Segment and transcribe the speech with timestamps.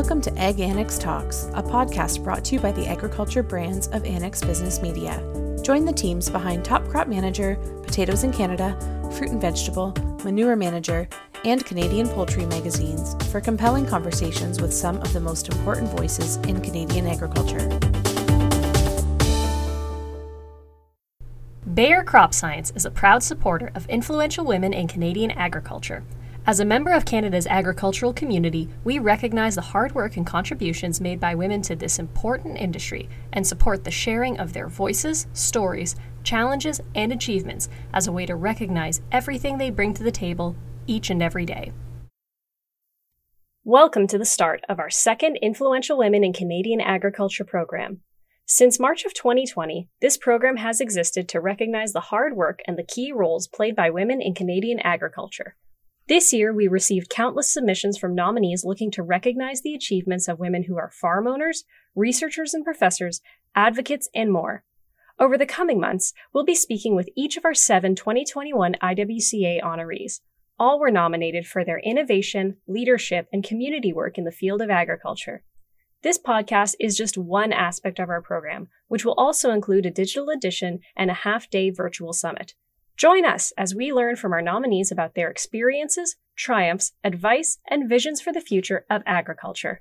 [0.00, 4.02] Welcome to Ag Annex Talks, a podcast brought to you by the agriculture brands of
[4.06, 5.22] Annex Business Media.
[5.62, 8.74] Join the teams behind Top Crop Manager, Potatoes in Canada,
[9.18, 9.92] Fruit and Vegetable,
[10.24, 11.06] Manure Manager,
[11.44, 16.62] and Canadian Poultry magazines for compelling conversations with some of the most important voices in
[16.62, 17.68] Canadian agriculture.
[21.74, 26.02] Bayer Crop Science is a proud supporter of influential women in Canadian agriculture.
[26.46, 31.20] As a member of Canada's agricultural community, we recognize the hard work and contributions made
[31.20, 36.80] by women to this important industry and support the sharing of their voices, stories, challenges,
[36.94, 40.56] and achievements as a way to recognize everything they bring to the table
[40.86, 41.72] each and every day.
[43.62, 48.00] Welcome to the start of our second Influential Women in Canadian Agriculture program.
[48.46, 52.82] Since March of 2020, this program has existed to recognize the hard work and the
[52.82, 55.54] key roles played by women in Canadian agriculture.
[56.10, 60.64] This year, we received countless submissions from nominees looking to recognize the achievements of women
[60.64, 61.62] who are farm owners,
[61.94, 63.20] researchers and professors,
[63.54, 64.64] advocates, and more.
[65.20, 70.18] Over the coming months, we'll be speaking with each of our seven 2021 IWCA honorees.
[70.58, 75.44] All were nominated for their innovation, leadership, and community work in the field of agriculture.
[76.02, 80.28] This podcast is just one aspect of our program, which will also include a digital
[80.30, 82.54] edition and a half day virtual summit.
[83.00, 88.20] Join us as we learn from our nominees about their experiences, triumphs, advice, and visions
[88.20, 89.80] for the future of agriculture.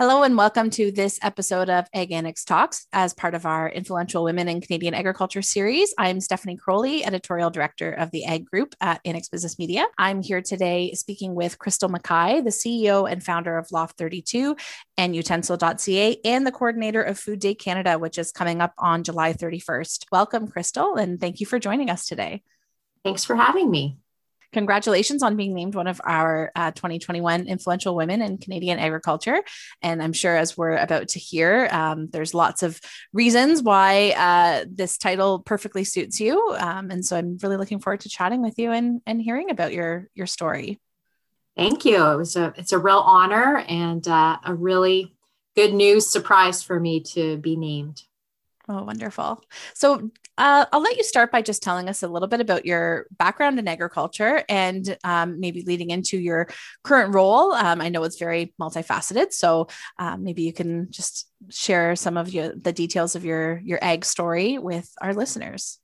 [0.00, 4.24] Hello, and welcome to this episode of Ag Annex Talks as part of our Influential
[4.24, 5.92] Women in Canadian Agriculture series.
[5.98, 9.84] I'm Stephanie Crowley, editorial director of the Ag Group at Annex Business Media.
[9.98, 14.56] I'm here today speaking with Crystal Mackay, the CEO and founder of Loft 32
[14.96, 19.34] and utensil.ca, and the coordinator of Food Day Canada, which is coming up on July
[19.34, 20.06] 31st.
[20.10, 22.42] Welcome, Crystal, and thank you for joining us today.
[23.04, 23.98] Thanks for having me
[24.52, 29.42] congratulations on being named one of our uh, 2021 influential women in Canadian agriculture.
[29.82, 32.80] And I'm sure, as we're about to hear, um, there's lots of
[33.12, 36.54] reasons why uh, this title perfectly suits you.
[36.58, 39.72] Um, and so I'm really looking forward to chatting with you and, and hearing about
[39.72, 40.80] your your story.
[41.56, 42.04] Thank you.
[42.04, 45.14] It was a it's a real honor and uh, a really
[45.56, 48.02] good news surprise for me to be named.
[48.72, 49.42] Oh, wonderful.
[49.74, 53.06] So uh, I'll let you start by just telling us a little bit about your
[53.18, 56.46] background in agriculture and um, maybe leading into your
[56.84, 57.52] current role.
[57.52, 59.66] Um, I know it's very multifaceted, so
[59.98, 64.04] um, maybe you can just share some of your, the details of your your ag
[64.04, 65.80] story with our listeners.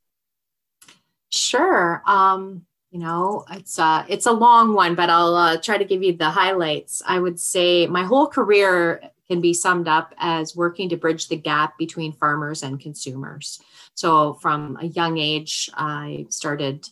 [1.32, 2.04] Sure.
[2.06, 6.04] Um, you know, it's uh, it's a long one, but I'll uh, try to give
[6.04, 7.02] you the highlights.
[7.04, 11.36] I would say my whole career can be summed up as working to bridge the
[11.36, 13.60] gap between farmers and consumers.
[13.94, 16.88] So, from a young age, I started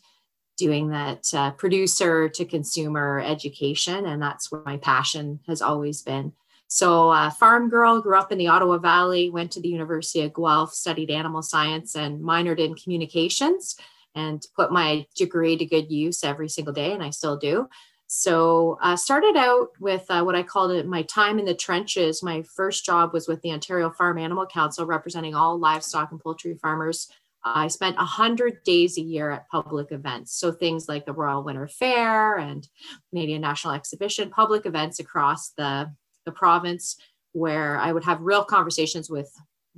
[0.56, 6.32] doing that uh, producer to consumer education, and that's where my passion has always been.
[6.68, 10.34] So, uh, farm girl, grew up in the Ottawa Valley, went to the University of
[10.34, 13.76] Guelph, studied animal science, and minored in communications,
[14.14, 17.68] and put my degree to good use every single day, and I still do.
[18.06, 22.22] So uh, started out with uh, what I called it my time in the trenches.
[22.22, 26.54] My first job was with the Ontario Farm Animal Council, representing all livestock and poultry
[26.54, 27.08] farmers.
[27.44, 30.34] I spent 100 days a year at public events.
[30.34, 32.66] So things like the Royal Winter Fair and
[33.10, 35.92] Canadian National Exhibition, public events across the,
[36.24, 36.96] the province
[37.32, 39.30] where I would have real conversations with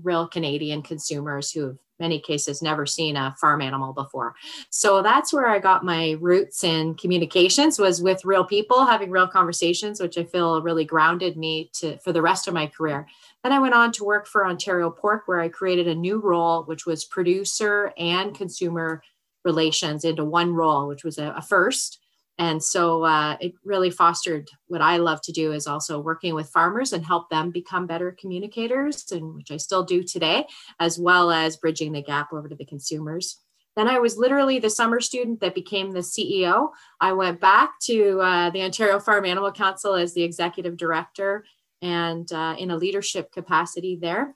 [0.03, 4.35] real Canadian consumers who have many cases never seen a farm animal before.
[4.71, 9.27] So that's where I got my roots in communications was with real people having real
[9.27, 13.07] conversations which I feel really grounded me to for the rest of my career.
[13.43, 16.65] Then I went on to work for Ontario Pork where I created a new role
[16.65, 19.03] which was producer and consumer
[19.45, 22.01] relations into one role which was a, a first
[22.39, 26.51] and so uh, it really fostered what i love to do is also working with
[26.51, 30.47] farmers and help them become better communicators and which i still do today
[30.81, 33.41] as well as bridging the gap over to the consumers.
[33.75, 36.71] Then i was literally the summer student that became the ceo
[37.01, 41.45] i went back to uh, the ontario farm animal council as the executive director
[41.83, 44.35] and uh, in a leadership capacity there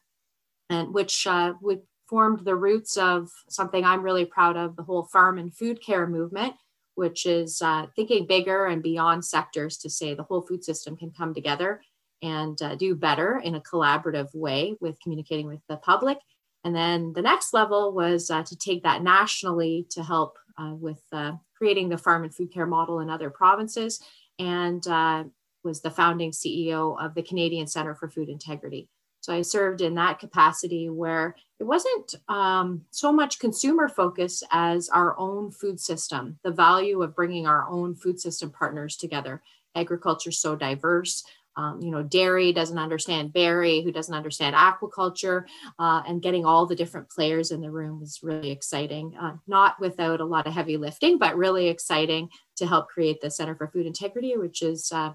[0.69, 5.05] and which uh, would formed the roots of something i'm really proud of the whole
[5.05, 6.55] farm and food care movement
[7.01, 11.11] which is uh, thinking bigger and beyond sectors to say the whole food system can
[11.11, 11.81] come together
[12.21, 16.19] and uh, do better in a collaborative way with communicating with the public.
[16.63, 21.01] And then the next level was uh, to take that nationally to help uh, with
[21.11, 24.03] uh, creating the farm and food care model in other provinces
[24.39, 25.25] and uh,
[25.65, 28.91] was the founding CEO of the Canadian Center for Food Integrity.
[29.21, 34.89] So I served in that capacity where it wasn't um, so much consumer focus as
[34.89, 39.43] our own food system, the value of bringing our own food system partners together
[39.77, 41.25] agriculture so diverse.
[41.57, 45.45] Um, you know, dairy doesn't understand berry, who doesn't understand aquaculture,
[45.79, 49.15] uh, and getting all the different players in the room was really exciting.
[49.21, 53.31] Uh, not without a lot of heavy lifting, but really exciting to help create the
[53.31, 55.13] Center for Food Integrity, which is uh,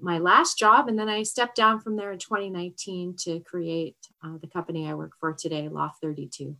[0.00, 0.88] my last job.
[0.88, 4.94] And then I stepped down from there in 2019 to create uh, the company I
[4.94, 6.56] work for today, Loft 32.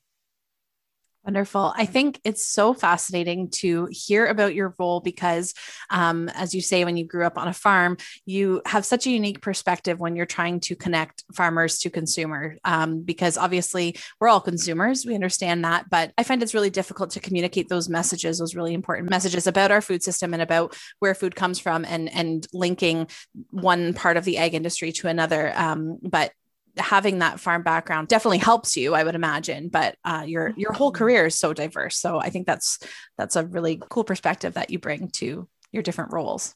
[1.26, 1.74] Wonderful.
[1.76, 5.54] I think it's so fascinating to hear about your role because,
[5.90, 7.96] um, as you say, when you grew up on a farm,
[8.26, 12.58] you have such a unique perspective when you're trying to connect farmers to consumer.
[12.64, 17.10] Um, because obviously, we're all consumers, we understand that, but I find it's really difficult
[17.10, 21.12] to communicate those messages, those really important messages about our food system and about where
[21.12, 23.08] food comes from, and and linking
[23.50, 25.52] one part of the ag industry to another.
[25.56, 26.30] Um, but
[26.76, 29.68] having that farm background definitely helps you, I would imagine.
[29.68, 30.98] But uh, your your whole mm-hmm.
[30.98, 32.78] career is so diverse, so I think that's
[33.18, 36.54] that's a really cool perspective that you bring to your different roles.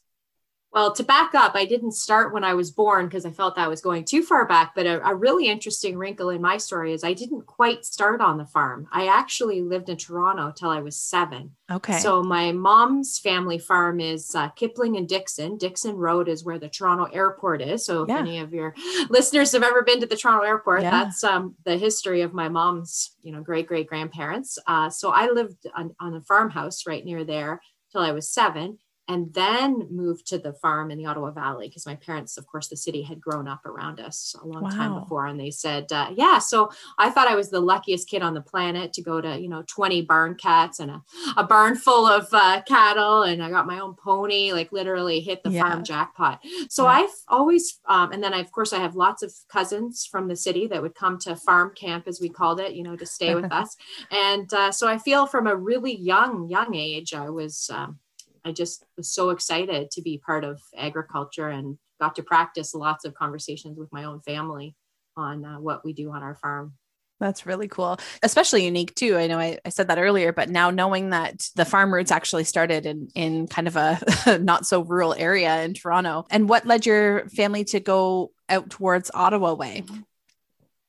[0.73, 3.69] Well, to back up, I didn't start when I was born because I felt that
[3.69, 4.73] was going too far back.
[4.73, 8.37] But a, a, really interesting wrinkle in my story is I didn't quite start on
[8.37, 8.87] the farm.
[8.89, 11.51] I actually lived in Toronto till I was seven.
[11.69, 11.99] Okay.
[11.99, 15.57] So my mom's family farm is uh, Kipling and Dixon.
[15.57, 17.85] Dixon Road is where the Toronto airport is.
[17.85, 18.19] So if yeah.
[18.19, 18.73] any of your
[19.09, 20.91] listeners have ever been to the Toronto airport, yeah.
[20.91, 24.57] that's um, the history of my mom's, you know, great great grandparents.
[24.65, 28.77] Uh, so I lived on, on a farmhouse right near there till I was seven
[29.11, 32.69] and then moved to the farm in the Ottawa Valley because my parents, of course,
[32.69, 34.69] the city had grown up around us a long wow.
[34.69, 35.25] time before.
[35.25, 36.39] And they said, uh, yeah.
[36.39, 39.49] So I thought I was the luckiest kid on the planet to go to, you
[39.49, 41.03] know, 20 barn cats and a,
[41.35, 43.23] a barn full of uh, cattle.
[43.23, 45.61] And I got my own pony, like literally hit the yeah.
[45.61, 46.39] farm jackpot.
[46.69, 46.91] So yeah.
[46.91, 50.37] I've always, um, and then I, of course, I have lots of cousins from the
[50.37, 53.35] city that would come to farm camp, as we called it, you know, to stay
[53.35, 53.75] with us.
[54.09, 57.99] And uh, so I feel from a really young, young age, I was, um,
[58.43, 63.05] I just was so excited to be part of agriculture and got to practice lots
[63.05, 64.75] of conversations with my own family
[65.15, 66.73] on uh, what we do on our farm.
[67.19, 69.15] That's really cool, especially unique too.
[69.15, 72.45] I know I, I, said that earlier, but now knowing that the farm roots actually
[72.45, 76.87] started in in kind of a not so rural area in Toronto, and what led
[76.87, 79.83] your family to go out towards Ottawa way?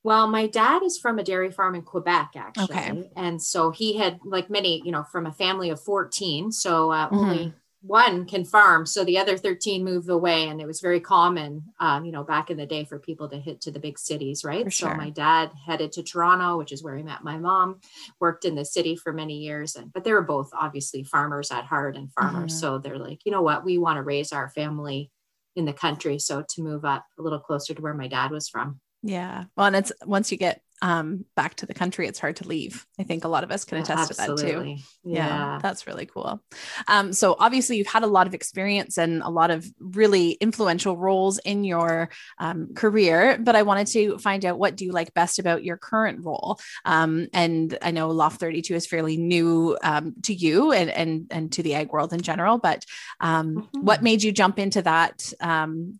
[0.04, 2.76] Well, my dad is from a dairy farm in Quebec, actually.
[2.76, 3.10] Okay.
[3.16, 6.50] And so he had, like many, you know, from a family of 14.
[6.50, 7.16] So uh, mm-hmm.
[7.16, 8.86] only one can farm.
[8.86, 10.48] So the other 13 moved away.
[10.48, 13.36] And it was very common, um, you know, back in the day for people to
[13.36, 14.64] hit to the big cities, right?
[14.64, 17.80] For so my dad headed to Toronto, which is where he met my mom,
[18.20, 19.76] worked in the city for many years.
[19.76, 22.52] And, but they were both obviously farmers at heart and farmers.
[22.52, 22.60] Mm-hmm.
[22.60, 25.10] So they're like, you know what, we want to raise our family
[25.56, 26.18] in the country.
[26.18, 28.80] So to move up a little closer to where my dad was from.
[29.02, 29.44] Yeah.
[29.56, 32.84] Well, and it's once you get um, back to the country, it's hard to leave.
[32.98, 34.44] I think a lot of us can attest Absolutely.
[34.44, 34.82] to that too.
[35.04, 35.26] Yeah.
[35.26, 35.58] yeah.
[35.62, 36.42] that's really cool.
[36.88, 40.96] Um, so obviously, you've had a lot of experience and a lot of really influential
[40.96, 43.38] roles in your um, career.
[43.40, 46.58] But I wanted to find out what do you like best about your current role.
[46.84, 51.26] Um, and I know Loft Thirty Two is fairly new um, to you and and
[51.30, 52.58] and to the ag world in general.
[52.58, 52.84] But
[53.20, 53.80] um, mm-hmm.
[53.82, 55.32] what made you jump into that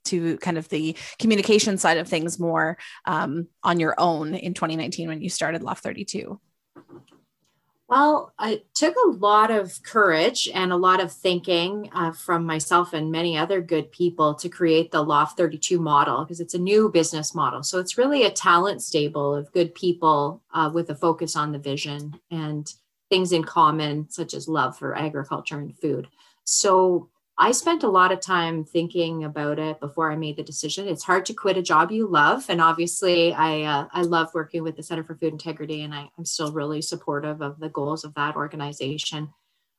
[0.05, 2.77] to kind of the communication side of things more
[3.07, 3.47] on
[3.79, 4.72] your own in 20?
[4.73, 6.41] 2019 when you started Loft 32?
[7.89, 12.95] Well, it took a lot of courage and a lot of thinking uh, from myself
[12.95, 16.89] and many other good people to create the Loft 32 model because it's a new
[16.89, 17.63] business model.
[17.63, 21.59] So it's really a talent stable of good people uh, with a focus on the
[21.59, 22.73] vision and
[23.11, 26.09] things in common, such as love for agriculture and food.
[26.45, 30.87] So I spent a lot of time thinking about it before I made the decision.
[30.87, 34.63] It's hard to quit a job you love, and obviously, I uh, I love working
[34.63, 38.05] with the Center for Food Integrity, and I, am still really supportive of the goals
[38.05, 39.33] of that organization.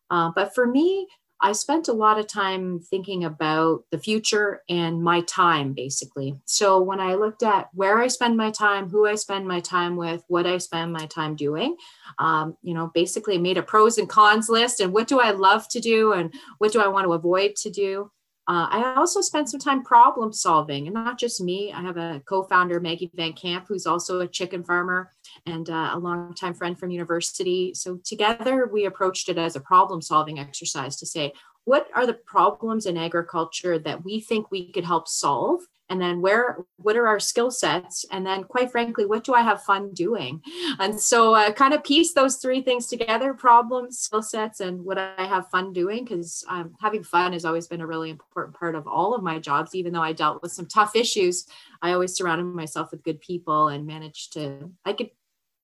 [0.09, 1.07] Uh, but for me,
[1.43, 6.35] I spent a lot of time thinking about the future and my time, basically.
[6.45, 9.97] So when I looked at where I spend my time, who I spend my time
[9.97, 11.75] with, what I spend my time doing,
[12.17, 15.67] um, you know, basically made a pros and cons list and what do I love
[15.69, 18.09] to do and what do I want to avoid to do.
[18.47, 21.71] Uh, I also spent some time problem solving, and not just me.
[21.71, 25.12] I have a co-founder, Maggie Van Camp, who's also a chicken farmer
[25.45, 27.73] and uh, a longtime friend from university.
[27.73, 31.33] So together we approached it as a problem solving exercise to say,
[31.65, 35.61] what are the problems in agriculture that we think we could help solve?
[35.89, 38.05] And then where, what are our skill sets?
[38.09, 40.41] And then quite frankly, what do I have fun doing?
[40.79, 44.97] And so uh, kind of piece those three things together, problems, skill sets, and what
[44.97, 46.05] I have fun doing.
[46.05, 49.39] Cause um, having fun has always been a really important part of all of my
[49.39, 51.45] jobs, even though I dealt with some tough issues.
[51.81, 55.11] I always surrounded myself with good people and managed to, I could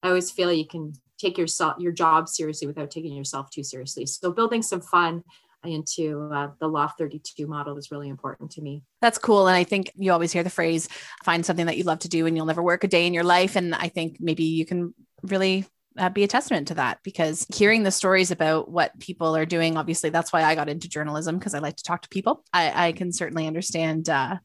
[0.04, 4.06] I always feel you can take yourself your job seriously without taking yourself too seriously.
[4.06, 5.24] So building some fun
[5.66, 8.84] into uh, the Loft 32 model is really important to me.
[9.02, 9.48] That's cool.
[9.48, 10.88] And I think you always hear the phrase,
[11.24, 13.24] find something that you love to do and you'll never work a day in your
[13.24, 13.56] life.
[13.56, 15.66] And I think maybe you can really
[15.98, 19.76] uh, be a testament to that because hearing the stories about what people are doing,
[19.76, 22.46] obviously, that's why I got into journalism because I like to talk to people.
[22.54, 24.38] I, I can certainly understand uh,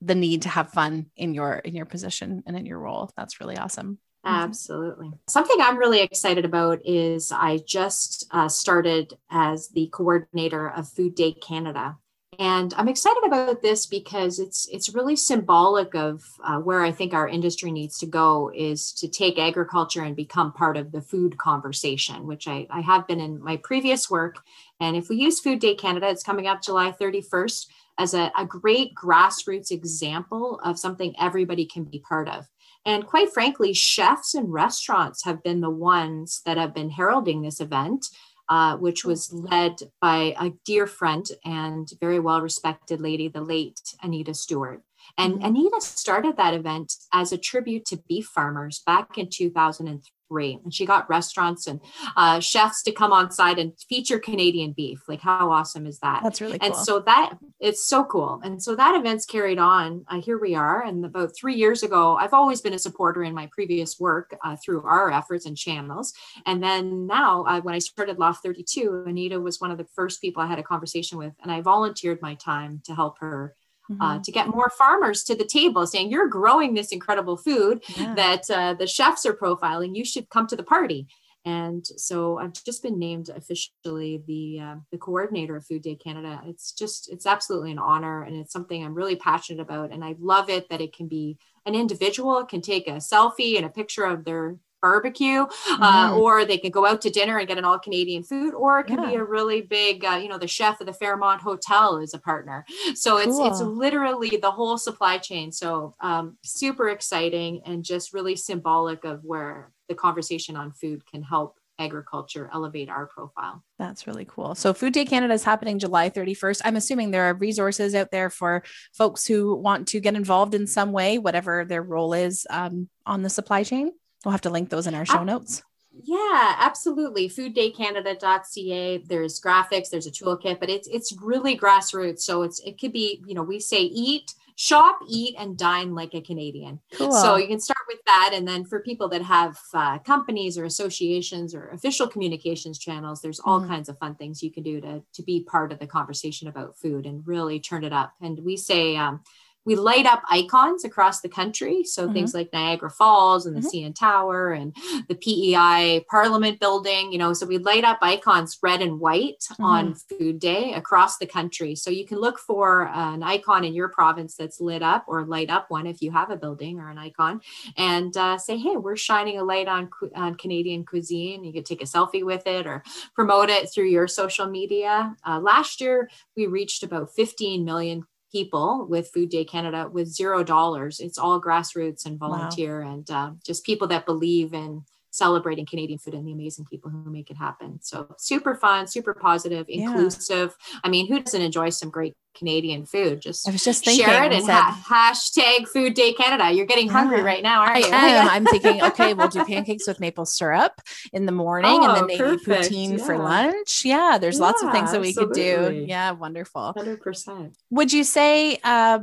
[0.00, 3.10] the need to have fun in your in your position and in your role.
[3.16, 3.98] That's really awesome.
[4.28, 5.10] Absolutely.
[5.28, 11.14] Something I'm really excited about is I just uh, started as the coordinator of Food
[11.14, 11.96] Day Canada.
[12.38, 17.12] And I'm excited about this because it's it's really symbolic of uh, where I think
[17.12, 21.36] our industry needs to go is to take agriculture and become part of the food
[21.38, 24.36] conversation, which I, I have been in my previous work.
[24.78, 27.66] And if we use Food Day Canada, it's coming up July 31st
[27.98, 32.46] as a, a great grassroots example of something everybody can be part of.
[32.88, 37.60] And quite frankly, chefs and restaurants have been the ones that have been heralding this
[37.60, 38.06] event
[38.48, 43.80] uh, which was led by a dear friend and very well respected lady, the late
[44.02, 44.82] Anita Stewart.
[45.16, 45.44] And mm-hmm.
[45.44, 50.58] Anita started that event as a tribute to beef farmers back in 2003 three.
[50.62, 51.80] And she got restaurants and
[52.16, 55.02] uh, chefs to come on site and feature Canadian beef.
[55.08, 56.22] Like, how awesome is that?
[56.22, 56.66] That's really cool.
[56.66, 58.40] And so that it's so cool.
[58.44, 60.04] And so that event's carried on.
[60.08, 60.82] Uh, here we are.
[60.84, 64.56] And about three years ago, I've always been a supporter in my previous work uh,
[64.56, 66.12] through our efforts and channels.
[66.46, 70.20] And then now, uh, when I started Loft 32, Anita was one of the first
[70.20, 73.54] people I had a conversation with, and I volunteered my time to help her
[73.90, 74.00] mm-hmm.
[74.00, 78.14] uh, to get more farmers to the table saying you're growing this incredible food yeah.
[78.14, 81.06] that uh, the chefs are profiling you should come to the party
[81.44, 86.40] and so i've just been named officially the uh, the coordinator of food day canada
[86.46, 90.14] it's just it's absolutely an honor and it's something i'm really passionate about and i
[90.18, 94.04] love it that it can be an individual can take a selfie and a picture
[94.04, 95.82] of their barbecue, uh, mm-hmm.
[95.82, 98.80] uh, or they can go out to dinner and get an all Canadian food, or
[98.80, 99.10] it can yeah.
[99.10, 102.18] be a really big, uh, you know, the chef of the Fairmont Hotel is a
[102.18, 102.64] partner.
[102.94, 103.46] So cool.
[103.46, 105.52] it's it's literally the whole supply chain.
[105.52, 111.22] So um, super exciting and just really symbolic of where the conversation on food can
[111.22, 113.62] help agriculture elevate our profile.
[113.78, 114.54] That's really cool.
[114.54, 116.62] So Food Day Canada is happening July 31st.
[116.64, 120.66] I'm assuming there are resources out there for folks who want to get involved in
[120.66, 123.92] some way, whatever their role is um, on the supply chain.
[124.24, 125.62] We'll have to link those in our show notes.
[126.02, 127.28] Yeah, absolutely.
[127.28, 128.98] Fooddaycanada.ca.
[128.98, 132.20] There's graphics, there's a toolkit, but it's it's really grassroots.
[132.20, 136.14] So it's it could be, you know, we say eat, shop, eat, and dine like
[136.14, 136.80] a Canadian.
[136.94, 137.12] Cool.
[137.12, 138.32] So you can start with that.
[138.34, 143.40] And then for people that have uh, companies or associations or official communications channels, there's
[143.40, 143.68] all mm.
[143.68, 146.76] kinds of fun things you can do to, to be part of the conversation about
[146.76, 148.12] food and really turn it up.
[148.20, 149.20] And we say, um,
[149.68, 151.84] we light up icons across the country.
[151.84, 152.14] So mm-hmm.
[152.14, 153.88] things like Niagara Falls and the mm-hmm.
[153.88, 154.74] CN Tower and
[155.08, 159.62] the PEI Parliament building, you know, so we light up icons red and white mm-hmm.
[159.62, 161.74] on Food Day across the country.
[161.74, 165.50] So you can look for an icon in your province that's lit up or light
[165.50, 167.42] up one if you have a building or an icon
[167.76, 171.44] and uh, say, hey, we're shining a light on, on Canadian cuisine.
[171.44, 172.82] You could take a selfie with it or
[173.14, 175.14] promote it through your social media.
[175.26, 176.08] Uh, last year,
[176.38, 181.00] we reached about 15 million people with Food Day Canada with zero dollars.
[181.00, 182.92] It's all grassroots and volunteer wow.
[182.92, 184.84] and uh, just people that believe in
[185.18, 187.80] celebrating Canadian food and the amazing people who make it happen.
[187.82, 190.56] So super fun, super positive, inclusive.
[190.72, 190.80] Yeah.
[190.84, 193.20] I mean, who doesn't enjoy some great Canadian food?
[193.20, 196.52] Just I was just thinking, share it and ha- hashtag Food Day Canada.
[196.52, 197.92] You're getting hungry yeah, right now, aren't I you?
[197.92, 198.28] am.
[198.30, 200.80] I'm thinking, okay, we'll do pancakes with maple syrup
[201.12, 202.70] in the morning, oh, and then maybe perfect.
[202.70, 203.04] poutine yeah.
[203.04, 203.84] for lunch.
[203.84, 205.42] Yeah, there's lots of things that we absolutely.
[205.42, 205.84] could do.
[205.86, 206.72] Yeah, wonderful.
[206.76, 207.56] Hundred percent.
[207.70, 208.58] Would you say?
[208.62, 209.00] Uh,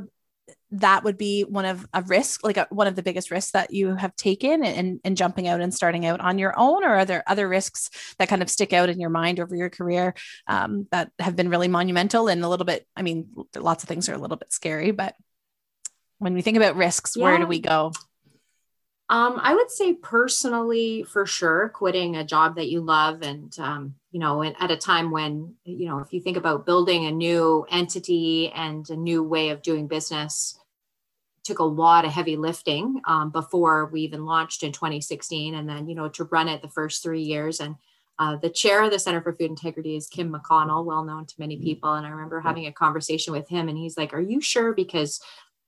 [0.72, 3.72] that would be one of a risk, like a, one of the biggest risks that
[3.72, 7.04] you have taken in, in jumping out and starting out on your own, or are
[7.04, 10.14] there other risks that kind of stick out in your mind over your career
[10.48, 12.86] um, that have been really monumental and a little bit?
[12.96, 15.14] I mean, lots of things are a little bit scary, but
[16.18, 17.24] when we think about risks, yeah.
[17.24, 17.92] where do we go?
[19.08, 23.94] Um, I would say personally, for sure, quitting a job that you love and, um,
[24.10, 27.64] you know, at a time when, you know, if you think about building a new
[27.70, 30.58] entity and a new way of doing business,
[31.44, 35.54] took a lot of heavy lifting um, before we even launched in 2016.
[35.54, 37.60] And then, you know, to run it the first three years.
[37.60, 37.76] And
[38.18, 41.34] uh, the chair of the Center for Food Integrity is Kim McConnell, well known to
[41.38, 41.64] many mm-hmm.
[41.64, 41.92] people.
[41.92, 44.72] And I remember having a conversation with him, and he's like, Are you sure?
[44.72, 45.20] Because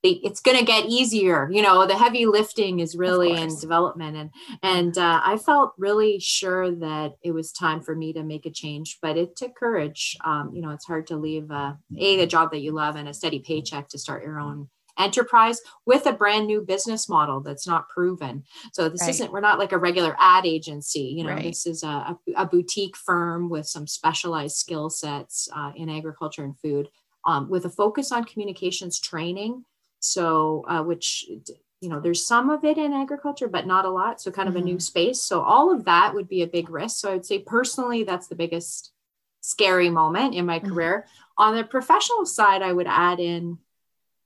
[0.02, 4.30] it's going to get easier you know the heavy lifting is really in development and
[4.62, 8.50] and uh, i felt really sure that it was time for me to make a
[8.50, 12.26] change but it took courage um, you know it's hard to leave uh, a the
[12.26, 16.12] job that you love and a steady paycheck to start your own enterprise with a
[16.12, 18.42] brand new business model that's not proven.
[18.72, 19.10] So this right.
[19.10, 21.14] isn't, we're not like a regular ad agency.
[21.16, 21.44] You know, right.
[21.44, 26.58] this is a, a, boutique firm with some specialized skill sets uh, in agriculture and
[26.58, 26.88] food
[27.24, 29.64] um, with a focus on communications training.
[30.12, 31.26] So, uh, which
[31.80, 34.54] you know there's some of it in agriculture but not a lot so kind of
[34.54, 34.62] mm-hmm.
[34.62, 34.80] a new mm-hmm.
[34.80, 38.04] space so all of that would be a big risk so i would say personally
[38.04, 38.92] that's the biggest
[39.40, 40.72] scary moment in my mm-hmm.
[40.72, 43.58] career on the professional side i would add in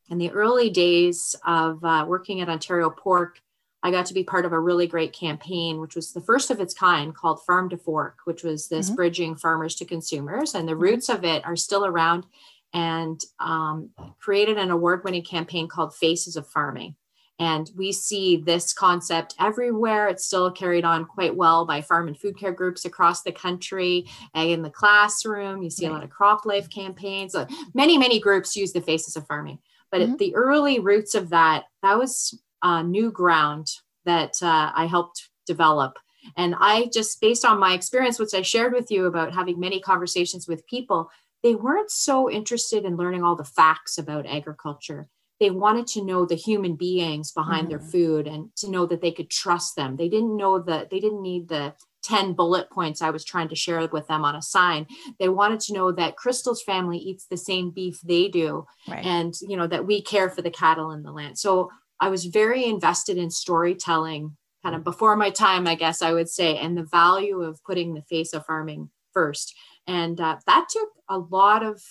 [0.09, 3.39] in the early days of uh, working at ontario pork
[3.83, 6.61] i got to be part of a really great campaign which was the first of
[6.61, 8.97] its kind called farm to fork which was this mm-hmm.
[8.97, 10.83] bridging farmers to consumers and the mm-hmm.
[10.83, 12.25] roots of it are still around
[12.73, 16.97] and um, created an award-winning campaign called faces of farming
[17.43, 20.07] and we see this concept everywhere.
[20.07, 24.07] It's still carried on quite well by farm and food care groups across the country.
[24.33, 27.35] And in the classroom, you see a lot of crop life campaigns.
[27.75, 29.59] many, many groups use the faces of farming.
[29.91, 30.17] But mm-hmm.
[30.19, 33.67] the early roots of that, that was uh, new ground
[34.05, 35.99] that uh, I helped develop.
[36.37, 39.81] And I just, based on my experience, which I shared with you about having many
[39.81, 41.11] conversations with people,
[41.43, 45.09] they weren't so interested in learning all the facts about agriculture
[45.43, 47.71] they wanted to know the human beings behind mm-hmm.
[47.71, 49.97] their food and to know that they could trust them.
[49.97, 53.57] They didn't know that they didn't need the 10 bullet points I was trying to
[53.57, 54.87] share with them on a sign.
[55.19, 59.05] They wanted to know that Crystal's family eats the same beef they do right.
[59.05, 61.41] and you know that we care for the cattle and the land.
[61.41, 66.13] So I was very invested in storytelling kind of before my time, I guess I
[66.13, 69.57] would say, and the value of putting the face of farming first.
[69.87, 71.83] And uh, that took a lot of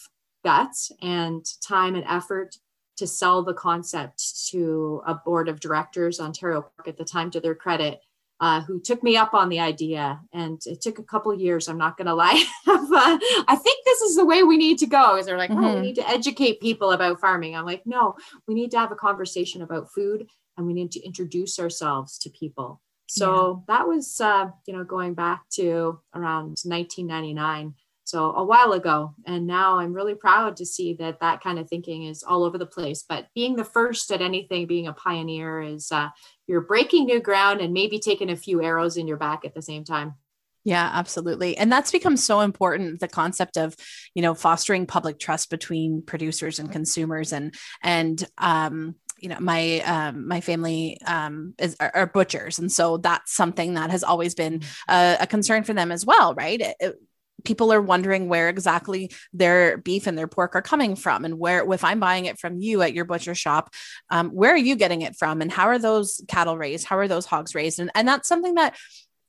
[0.43, 2.55] guts and time and effort
[2.97, 7.39] to sell the concept to a board of directors, Ontario Pork at the time, to
[7.39, 7.99] their credit,
[8.39, 10.19] uh, who took me up on the idea.
[10.33, 12.43] And it took a couple years, I'm not going to lie.
[12.67, 15.17] I think this is the way we need to go.
[15.17, 15.63] Is they're like, mm-hmm.
[15.63, 15.81] oh, we mm-hmm.
[15.83, 17.55] need to educate people about farming.
[17.55, 18.15] I'm like, no,
[18.47, 22.29] we need to have a conversation about food and we need to introduce ourselves to
[22.29, 22.81] people.
[23.11, 23.77] So yeah.
[23.77, 29.45] that was, uh, you know, going back to around 1999 so a while ago and
[29.45, 32.65] now i'm really proud to see that that kind of thinking is all over the
[32.65, 36.09] place but being the first at anything being a pioneer is uh,
[36.47, 39.61] you're breaking new ground and maybe taking a few arrows in your back at the
[39.61, 40.15] same time
[40.63, 41.57] yeah, absolutely.
[41.57, 43.75] And that's become so important the concept of,
[44.13, 49.79] you know, fostering public trust between producers and consumers and and um you know my
[49.81, 52.59] um, my family um, is are, are, butchers.
[52.59, 54.93] And so that's something that has always been mm-hmm.
[54.93, 56.59] a, a concern for them as well right?
[56.59, 56.95] It, it,
[57.43, 61.65] people are wondering where exactly their beef and their pork are coming from and where
[61.73, 63.73] if i'm buying it from you at your butcher shop
[64.11, 65.41] um, where are you getting it from?
[65.41, 66.85] And how are those cattle raised?
[66.85, 67.79] How are those hogs raised?
[67.79, 68.75] And, and that's something that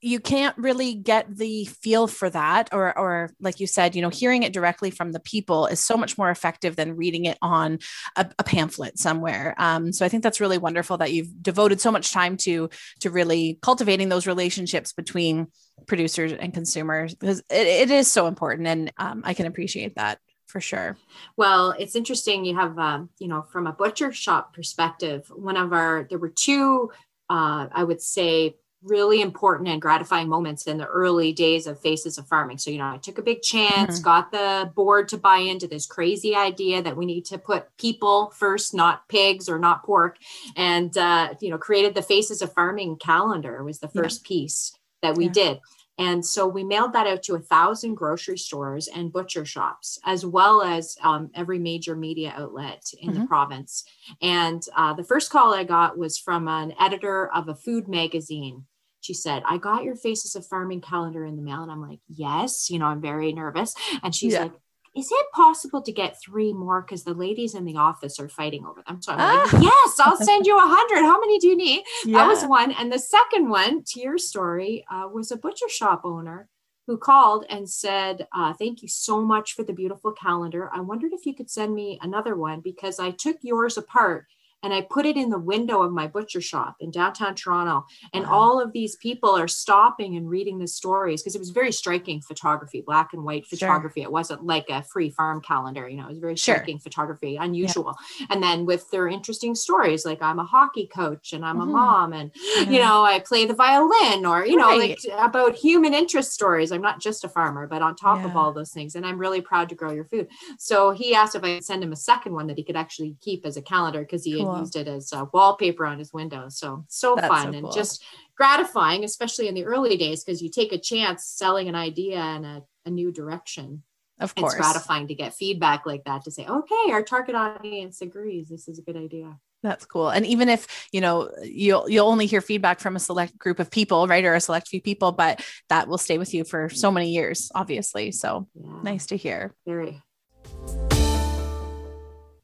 [0.05, 4.09] you can't really get the feel for that or or like you said you know
[4.09, 7.79] hearing it directly from the people is so much more effective than reading it on
[8.17, 9.55] a, a pamphlet somewhere.
[9.59, 12.69] Um, so i think that's really wonderful that you've devoted so much time to
[13.01, 15.47] to really cultivating those relationships between
[15.87, 20.19] producers and consumers because it, it is so important and um, i can appreciate that
[20.47, 20.99] for sure.
[21.37, 25.73] Well it's interesting you have um, you know from a butcher shop perspective one of
[25.73, 26.91] our there were two
[27.31, 32.18] uh, i would say really important and gratifying moments in the early days of faces
[32.18, 34.05] of farming so you know i took a big chance mm-hmm.
[34.05, 38.33] got the board to buy into this crazy idea that we need to put people
[38.37, 40.16] first not pigs or not pork
[40.57, 44.29] and uh, you know created the faces of farming calendar was the first yeah.
[44.29, 45.33] piece that we yeah.
[45.33, 45.61] did
[45.99, 50.25] and so we mailed that out to a thousand grocery stores and butcher shops, as
[50.25, 53.21] well as um, every major media outlet in mm-hmm.
[53.21, 53.85] the province.
[54.21, 58.64] And uh, the first call I got was from an editor of a food magazine
[59.03, 61.62] she said, I got your Faces of Farming calendar in the mail.
[61.62, 63.75] And I'm like, yes, you know, I'm very nervous.
[64.03, 64.43] And she's yeah.
[64.43, 64.53] like,
[64.95, 66.83] is it possible to get three more?
[66.83, 69.03] Because the ladies in the office are fighting over them.
[69.03, 69.51] So I'm ah.
[69.53, 71.05] like, yes, I'll send you a hundred.
[71.05, 71.83] How many do you need?
[72.05, 72.19] Yeah.
[72.23, 72.71] That was one.
[72.71, 76.49] And the second one, to your story, uh, was a butcher shop owner
[76.87, 80.71] who called and said, uh, Thank you so much for the beautiful calendar.
[80.73, 84.27] I wondered if you could send me another one because I took yours apart
[84.62, 87.87] and I put it in the window of my butcher shop in downtown Toronto.
[88.12, 88.33] And wow.
[88.33, 92.20] all of these people are stopping and reading the stories because it was very striking
[92.20, 94.01] photography, black and white photography.
[94.01, 94.09] Sure.
[94.09, 96.55] It wasn't like a free farm calendar, you know, it was very sure.
[96.55, 97.96] striking photography, unusual.
[98.20, 98.27] Yeah.
[98.31, 101.70] And then with their interesting stories, like I'm a hockey coach and I'm mm-hmm.
[101.70, 102.31] a mom and,
[102.68, 104.79] you know, I play the violin or, you right.
[105.03, 106.70] know, like about human interest stories.
[106.70, 108.27] I'm not just a farmer, but on top yeah.
[108.27, 108.94] of all those things.
[108.94, 110.29] And I'm really proud to grow your food.
[110.59, 113.16] So he asked if I could send him a second one that he could actually
[113.20, 114.61] keep as a calendar because he cool cool.
[114.61, 116.49] used it as a wallpaper on his window.
[116.49, 117.67] So so That's fun so cool.
[117.67, 118.05] and just
[118.37, 122.45] gratifying, especially in the early days, because you take a chance selling an idea in
[122.45, 123.83] a, a new direction.
[124.21, 124.55] Of course.
[124.55, 128.49] It's gratifying to get feedback like that to say, okay, our target audience agrees.
[128.49, 129.37] This is a good idea.
[129.62, 130.09] That's cool.
[130.09, 133.71] And even if, you know, you'll you'll only hear feedback from a select group of
[133.71, 134.25] people, right?
[134.25, 137.51] Or a select few people, but that will stay with you for so many years,
[137.55, 138.11] obviously.
[138.12, 138.83] So yeah.
[138.83, 139.55] nice to hear.
[139.67, 140.03] Very.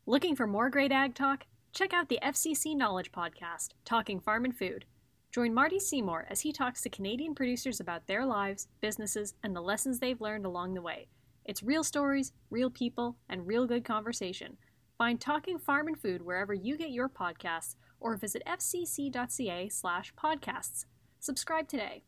[0.07, 1.44] Looking for more great ag talk?
[1.78, 4.84] Check out the FCC Knowledge Podcast, Talking Farm and Food.
[5.30, 9.60] Join Marty Seymour as he talks to Canadian producers about their lives, businesses, and the
[9.60, 11.06] lessons they've learned along the way.
[11.44, 14.56] It's real stories, real people, and real good conversation.
[14.98, 20.84] Find Talking Farm and Food wherever you get your podcasts or visit fcc.ca slash podcasts.
[21.20, 22.02] Subscribe today.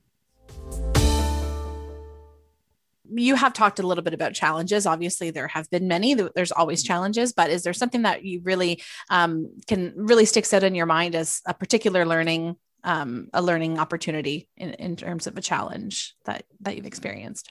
[3.08, 4.86] You have talked a little bit about challenges.
[4.86, 6.14] Obviously, there have been many.
[6.14, 10.62] There's always challenges, but is there something that you really um, can really sticks out
[10.62, 15.36] in your mind as a particular learning um, a learning opportunity in, in terms of
[15.36, 17.50] a challenge that that you've experienced?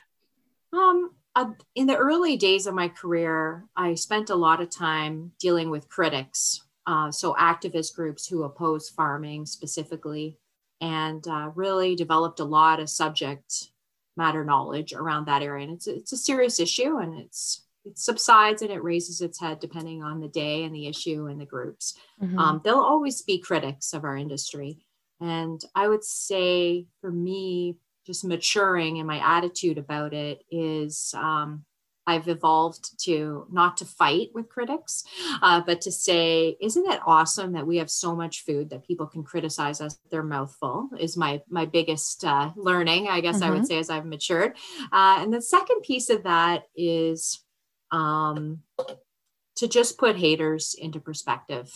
[0.73, 5.31] Um, uh, in the early days of my career, I spent a lot of time
[5.39, 10.37] dealing with critics, uh, so activist groups who oppose farming specifically,
[10.81, 13.69] and uh, really developed a lot of subject
[14.19, 15.65] matter knowledge around that area.
[15.65, 19.59] And it's it's a serious issue, and it's it subsides and it raises its head
[19.59, 21.97] depending on the day and the issue and the groups.
[22.21, 22.37] Mm-hmm.
[22.37, 24.79] Um, there'll always be critics of our industry,
[25.19, 31.65] and I would say for me, just maturing in my attitude about it is um,
[32.09, 35.03] I've evolved to not to fight with critics,
[35.43, 39.05] uh, but to say, isn't it awesome that we have so much food that people
[39.05, 40.89] can criticize us their mouthful?
[40.99, 43.43] Is my my biggest uh, learning, I guess mm-hmm.
[43.43, 43.65] I would mm-hmm.
[43.65, 44.53] say, as I've matured.
[44.91, 47.43] Uh, and the second piece of that is
[47.91, 48.63] um,
[49.57, 51.71] to just put haters into perspective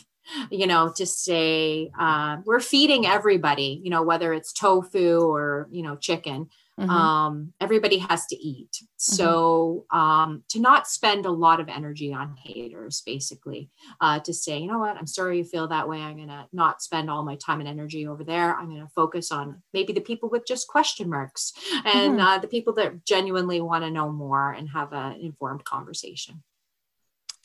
[0.49, 5.83] you know to say uh, we're feeding everybody you know whether it's tofu or you
[5.83, 6.47] know chicken
[6.79, 6.89] mm-hmm.
[6.89, 8.85] um, everybody has to eat mm-hmm.
[8.97, 13.69] so um, to not spend a lot of energy on haters basically
[14.01, 16.45] uh, to say you know what i'm sorry you feel that way i'm going to
[16.53, 19.93] not spend all my time and energy over there i'm going to focus on maybe
[19.93, 21.53] the people with just question marks
[21.85, 22.19] and mm-hmm.
[22.19, 26.43] uh, the people that genuinely want to know more and have an informed conversation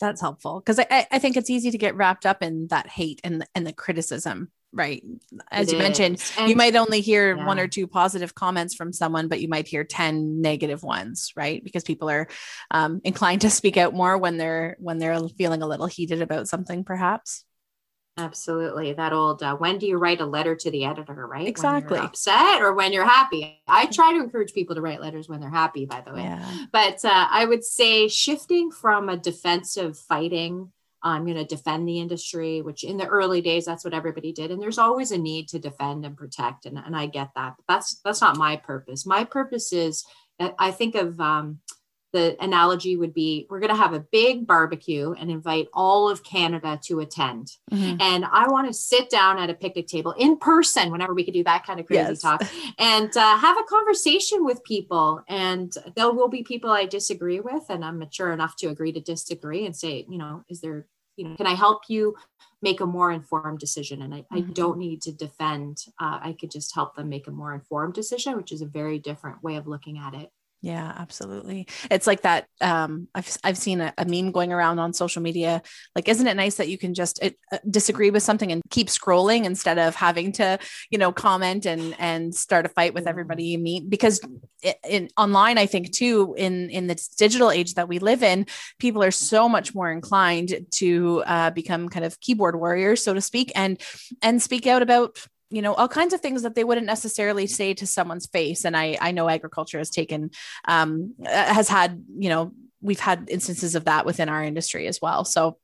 [0.01, 3.21] that's helpful because I, I think it's easy to get wrapped up in that hate
[3.25, 5.03] and and the criticism right
[5.51, 5.83] as it you is.
[5.83, 7.47] mentioned and, you might only hear yeah.
[7.47, 11.65] one or two positive comments from someone but you might hear 10 negative ones right
[11.65, 12.29] because people are
[12.71, 16.49] um, inclined to speak out more when they're when they're feeling a little heated about
[16.49, 17.45] something perhaps
[18.19, 18.93] Absolutely.
[18.95, 21.47] That old, uh, when do you write a letter to the editor, right?
[21.47, 21.99] Exactly.
[21.99, 23.63] upset or when you're happy.
[23.69, 26.23] I try to encourage people to write letters when they're happy, by the way.
[26.23, 26.65] Yeah.
[26.73, 30.73] But uh, I would say shifting from a defensive fighting,
[31.09, 34.51] I'm going to defend the industry, which in the early days, that's what everybody did.
[34.51, 36.67] And there's always a need to defend and protect.
[36.67, 37.55] And, and I get that.
[37.57, 39.07] But that's, that's not my purpose.
[39.07, 40.05] My purpose is,
[40.41, 41.61] I think of, um,
[42.13, 46.25] the analogy would be we're going to have a big barbecue and invite all of
[46.25, 47.53] Canada to attend.
[47.71, 48.01] Mm-hmm.
[48.01, 51.35] And I want to sit down at a picnic table in person whenever we could
[51.35, 52.23] do that kind of crazy yes.
[52.23, 52.43] talk
[52.79, 55.23] and uh, have a conversation with people.
[55.29, 59.01] And there will be people I disagree with, and I'm mature enough to agree to
[59.01, 60.87] disagree and say, you know, is there,
[61.19, 62.15] you know, can I help you
[62.63, 64.03] make a more informed decision?
[64.03, 64.37] And I, mm-hmm.
[64.37, 67.95] I don't need to defend, uh, I could just help them make a more informed
[67.95, 70.31] decision, which is a very different way of looking at it.
[70.61, 71.69] Yeah, absolutely.
[71.89, 72.47] It's like that.
[72.61, 75.63] Um, I've I've seen a, a, meme going around on social media.
[75.95, 78.89] Like, isn't it nice that you can just it, uh, disagree with something and keep
[78.89, 80.59] scrolling instead of having to,
[80.91, 83.89] you know, comment and and start a fight with everybody you meet?
[83.89, 84.21] Because
[84.61, 88.45] it, in online, I think too, in in this digital age that we live in,
[88.81, 93.21] people are so much more inclined to uh, become kind of keyboard warriors, so to
[93.21, 93.81] speak, and
[94.23, 97.75] and speak out about you know all kinds of things that they wouldn't necessarily say
[97.75, 100.31] to someone's face and i i know agriculture has taken
[100.67, 105.01] um uh, has had you know we've had instances of that within our industry as
[105.01, 105.59] well so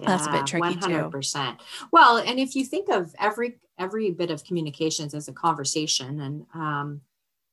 [0.00, 1.58] yeah, that's a bit tricky 100%.
[1.58, 6.20] too well and if you think of every every bit of communications as a conversation
[6.20, 7.00] and um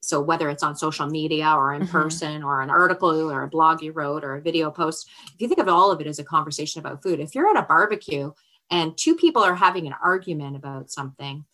[0.01, 1.91] so whether it's on social media or in mm-hmm.
[1.91, 5.47] person or an article or a blog you wrote or a video post if you
[5.47, 8.31] think of all of it as a conversation about food if you're at a barbecue
[8.71, 11.45] and two people are having an argument about something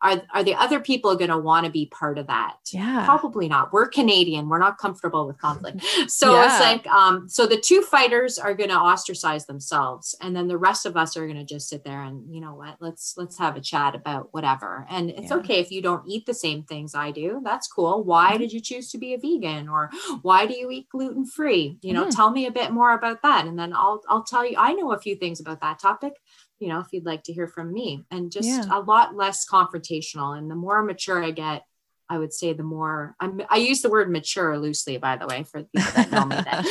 [0.00, 2.56] are, are the other people going to want to be part of that?
[2.70, 3.04] Yeah.
[3.04, 3.72] Probably not.
[3.72, 4.48] We're Canadian.
[4.48, 5.84] We're not comfortable with conflict.
[6.08, 6.46] So yeah.
[6.46, 10.14] it's like, um, so the two fighters are going to ostracize themselves.
[10.20, 12.54] And then the rest of us are going to just sit there and, you know
[12.54, 14.86] what, let's, let's have a chat about whatever.
[14.88, 15.36] And it's yeah.
[15.38, 17.40] okay if you don't eat the same things I do.
[17.44, 18.04] That's cool.
[18.04, 18.38] Why mm-hmm.
[18.38, 19.90] did you choose to be a vegan or
[20.22, 21.78] why do you eat gluten free?
[21.82, 22.10] You know, mm-hmm.
[22.10, 23.46] tell me a bit more about that.
[23.46, 26.14] And then I'll, I'll tell you, I know a few things about that topic
[26.58, 28.64] you know, if you'd like to hear from me and just yeah.
[28.70, 30.36] a lot less confrontational.
[30.36, 31.62] And the more mature I get,
[32.10, 35.44] I would say the more I'm, I use the word mature loosely, by the way,
[35.44, 36.36] for people that know me.
[36.36, 36.64] That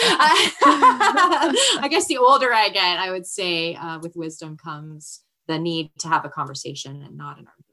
[1.81, 5.91] I guess the older I get, I would say uh, with wisdom comes the need
[5.99, 7.67] to have a conversation and not an argument.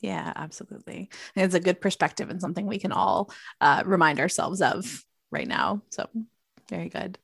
[0.00, 1.08] Yeah, absolutely.
[1.34, 5.82] It's a good perspective and something we can all uh, remind ourselves of right now.
[5.90, 6.08] So
[6.68, 7.18] very good.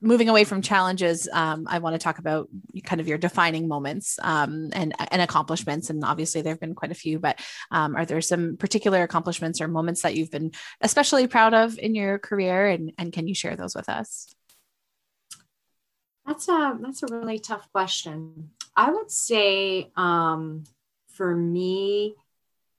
[0.00, 2.48] Moving away from challenges, um, I want to talk about
[2.84, 5.90] kind of your defining moments um, and and accomplishments.
[5.90, 7.18] And obviously, there have been quite a few.
[7.18, 11.78] But um, are there some particular accomplishments or moments that you've been especially proud of
[11.78, 12.66] in your career?
[12.68, 14.34] And and can you share those with us?
[16.26, 18.50] That's a that's a really tough question.
[18.74, 20.64] I would say um,
[21.08, 22.14] for me,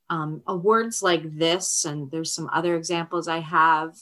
[0.10, 3.96] um, awards like this, and there's some other examples I have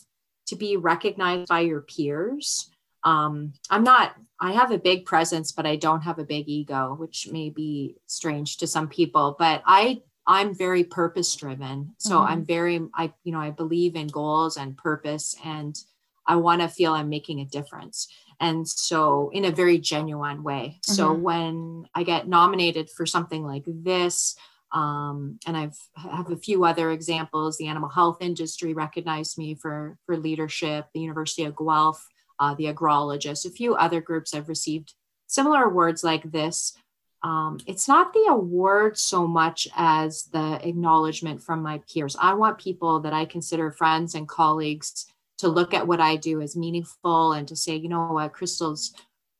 [0.47, 2.69] to be recognized by your peers.
[3.03, 6.95] Um, I'm not, I have a big presence, but I don't have a big ego,
[6.99, 11.93] which may be strange to some people, but I, I'm very purpose driven.
[11.99, 12.31] So mm-hmm.
[12.31, 15.79] I'm very, I, you know, I believe in goals and purpose and
[16.25, 18.07] I want to feel I'm making a difference.
[18.39, 20.79] And so in a very genuine way.
[20.81, 20.93] Mm-hmm.
[20.93, 24.35] So when I get nominated for something like this,
[24.75, 27.57] um, and I've have a few other examples.
[27.57, 30.87] The animal health industry recognized me for for leadership.
[30.93, 32.05] The University of Guelph,
[32.39, 34.93] uh, the agrologist, a few other groups I've received
[35.27, 36.77] similar awards like this.
[37.23, 42.15] Um, it's not the award so much as the acknowledgement from my peers.
[42.19, 45.07] I want people that I consider friends and colleagues
[45.39, 48.93] to look at what I do as meaningful and to say, you know what, Crystal's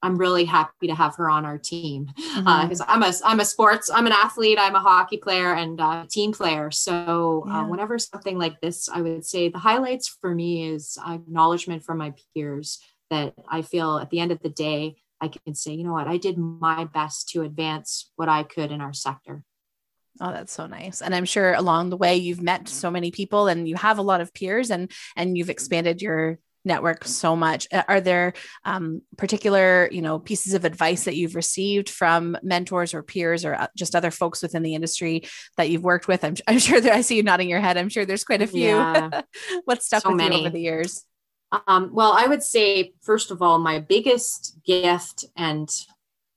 [0.05, 2.81] I'm really happy to have her on our team because uh, mm-hmm.
[2.81, 6.05] uh, I'm a I'm a sports I'm an athlete I'm a hockey player and a
[6.07, 7.61] team player so uh, yeah.
[7.61, 11.97] uh, whenever something like this I would say the highlights for me is acknowledgement from
[11.97, 15.83] my peers that I feel at the end of the day I can say you
[15.83, 19.43] know what I did my best to advance what I could in our sector.
[20.21, 21.01] Oh, that's so nice.
[21.01, 24.03] And I'm sure along the way you've met so many people and you have a
[24.03, 27.67] lot of peers and and you've expanded your network so much.
[27.87, 33.03] Are there um, particular you know pieces of advice that you've received from mentors or
[33.03, 35.23] peers or uh, just other folks within the industry
[35.57, 36.23] that you've worked with?
[36.23, 37.77] I'm, I'm sure that i see you nodding your head.
[37.77, 38.67] I'm sure there's quite a few.
[38.67, 39.21] Yeah.
[39.65, 40.37] what's stuck so with many.
[40.37, 41.05] you over the years?
[41.67, 45.69] Um, well i would say first of all my biggest gift and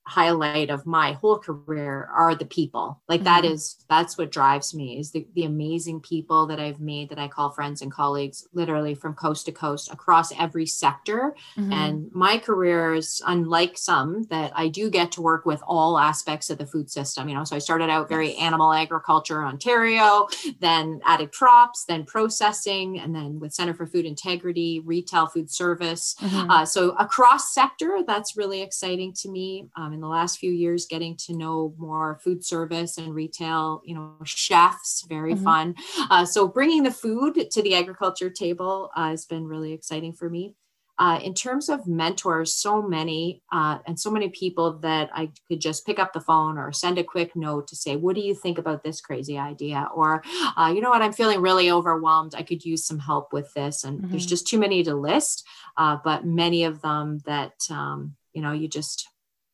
[0.09, 3.25] highlight of my whole career are the people like mm-hmm.
[3.25, 7.19] that is that's what drives me is the, the amazing people that i've made that
[7.19, 11.73] i call friends and colleagues literally from coast to coast across every sector mm-hmm.
[11.73, 16.49] and my career is unlike some that i do get to work with all aspects
[16.49, 20.27] of the food system you know so i started out very animal agriculture ontario
[20.61, 26.17] then added crops then processing and then with center for food integrity retail food service
[26.23, 26.51] mm-hmm.
[26.51, 30.87] uh, so across sector that's really exciting to me um, in the last few years
[30.87, 35.43] getting to know more food service and retail you know chefs very mm-hmm.
[35.43, 35.75] fun.
[36.09, 40.31] Uh, so bringing the food to the agriculture table uh, has been really exciting for
[40.31, 40.55] me.
[41.01, 45.61] Uh, in terms of mentors so many uh, and so many people that i could
[45.61, 48.35] just pick up the phone or send a quick note to say what do you
[48.35, 49.89] think about this crazy idea?
[49.95, 50.23] Or
[50.57, 51.03] uh, you know what?
[51.03, 52.35] I'm feeling really overwhelmed.
[52.37, 53.85] I could use some help with this.
[53.85, 54.11] And mm-hmm.
[54.11, 55.45] there's just too many to list
[55.79, 59.09] uh, but many of them that um, you know you just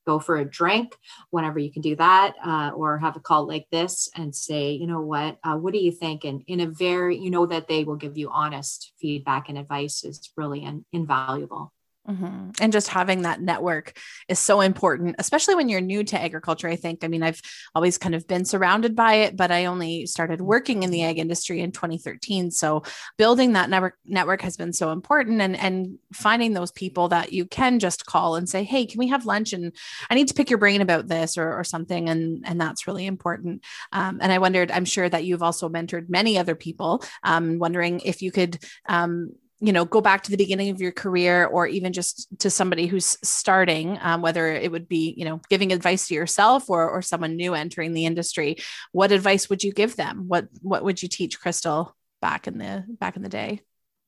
[0.06, 0.96] go for a drink
[1.30, 4.86] whenever you can do that uh, or have a call like this and say you
[4.86, 6.24] know what uh, what do you think?
[6.24, 10.04] And in a very you know that they will give you honest feedback and advice
[10.04, 11.72] is really in, invaluable
[12.08, 12.50] Mm-hmm.
[12.60, 16.68] And just having that network is so important, especially when you're new to agriculture.
[16.68, 17.40] I think, I mean, I've
[17.74, 21.18] always kind of been surrounded by it, but I only started working in the ag
[21.18, 22.50] industry in 2013.
[22.50, 22.82] So
[23.16, 27.46] building that network network has been so important and, and finding those people that you
[27.46, 29.54] can just call and say, Hey, can we have lunch?
[29.54, 29.72] And
[30.10, 32.10] I need to pick your brain about this or, or something.
[32.10, 33.64] And, and that's really important.
[33.92, 38.00] Um, and I wondered, I'm sure that you've also mentored many other people, um, wondering
[38.00, 41.66] if you could, um, you know go back to the beginning of your career or
[41.66, 46.08] even just to somebody who's starting um, whether it would be you know giving advice
[46.08, 48.56] to yourself or or someone new entering the industry
[48.92, 50.28] what advice would you give them?
[50.28, 53.60] What what would you teach crystal back in the back in the day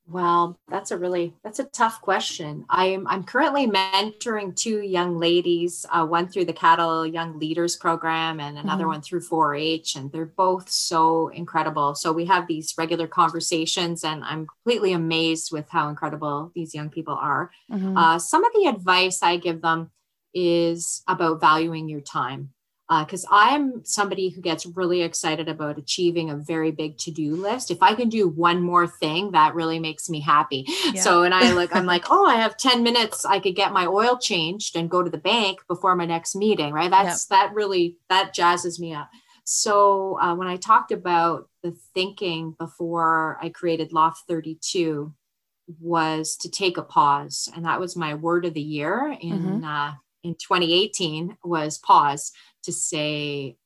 [0.08, 2.64] well, that's a really that's a tough question.
[2.70, 8.38] I'm I'm currently mentoring two young ladies, uh, one through the Cattle Young Leaders Program
[8.38, 8.92] and another mm-hmm.
[8.92, 11.96] one through 4-H, and they're both so incredible.
[11.96, 16.88] So we have these regular conversations, and I'm completely amazed with how incredible these young
[16.88, 17.50] people are.
[17.70, 17.96] Mm-hmm.
[17.96, 19.90] Uh, some of the advice I give them
[20.32, 22.50] is about valuing your time
[22.88, 27.70] because uh, I'm somebody who gets really excited about achieving a very big to-do list.
[27.70, 30.66] If I can do one more thing, that really makes me happy.
[30.92, 31.00] Yeah.
[31.00, 33.24] So, and I like, I'm like, oh, I have 10 minutes.
[33.24, 36.72] I could get my oil changed and go to the bank before my next meeting,
[36.72, 36.90] right?
[36.90, 37.40] That's yep.
[37.48, 39.10] that really that jazzes me up.
[39.44, 45.12] So uh, when I talked about the thinking before I created Loft 32
[45.80, 47.48] was to take a pause.
[47.54, 49.64] And that was my word of the year in mm-hmm.
[49.64, 52.32] uh, in 2018 was pause
[52.66, 53.56] to say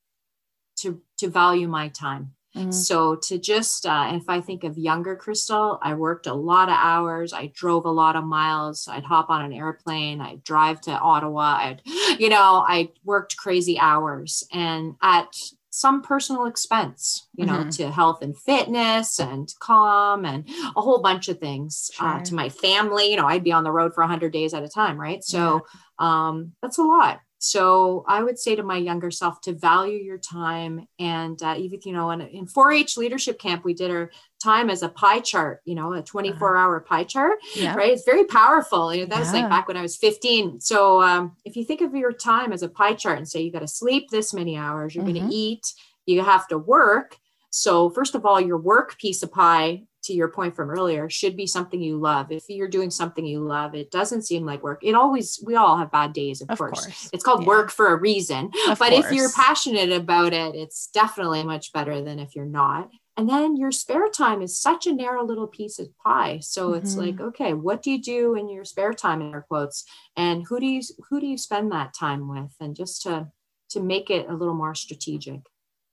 [0.76, 2.32] to to value my time.
[2.56, 2.72] Mm-hmm.
[2.72, 6.76] So to just uh, if I think of younger Crystal, I worked a lot of
[6.76, 7.32] hours.
[7.32, 8.88] I drove a lot of miles.
[8.88, 10.20] I'd hop on an airplane.
[10.20, 11.58] I'd drive to Ottawa.
[11.60, 11.82] I'd,
[12.18, 14.42] you know, I worked crazy hours.
[14.52, 15.34] And at
[15.70, 17.68] some personal expense, you know, mm-hmm.
[17.70, 22.20] to health and fitness and calm and a whole bunch of things uh, sure.
[22.20, 23.10] uh, to my family.
[23.10, 25.22] You know, I'd be on the road for 100 days at a time, right?
[25.22, 25.64] So
[26.00, 26.28] yeah.
[26.28, 27.20] um, that's a lot.
[27.42, 30.86] So I would say to my younger self to value your time.
[30.98, 34.10] And uh, even, you know, in, in 4 H leadership camp, we did our
[34.44, 36.62] time as a pie chart, you know, a 24 uh-huh.
[36.62, 37.74] hour pie chart, yeah.
[37.74, 37.92] right?
[37.92, 38.94] It's very powerful.
[38.94, 39.20] You know, that yeah.
[39.20, 40.60] was like back when I was 15.
[40.60, 43.50] So um, if you think of your time as a pie chart and say you
[43.50, 45.14] got to sleep this many hours, you're mm-hmm.
[45.14, 45.72] going to eat,
[46.04, 47.16] you have to work.
[47.48, 51.36] So first of all, your work piece of pie to your point from earlier should
[51.36, 54.80] be something you love if you're doing something you love it doesn't seem like work
[54.82, 56.84] it always we all have bad days of, of course.
[56.84, 57.10] course.
[57.12, 57.48] it's called yeah.
[57.48, 59.06] work for a reason of but course.
[59.06, 63.56] if you're passionate about it it's definitely much better than if you're not and then
[63.56, 66.78] your spare time is such a narrow little piece of pie so mm-hmm.
[66.78, 69.84] it's like okay what do you do in your spare time in air quotes
[70.16, 73.28] and who do you who do you spend that time with and just to
[73.68, 75.40] to make it a little more strategic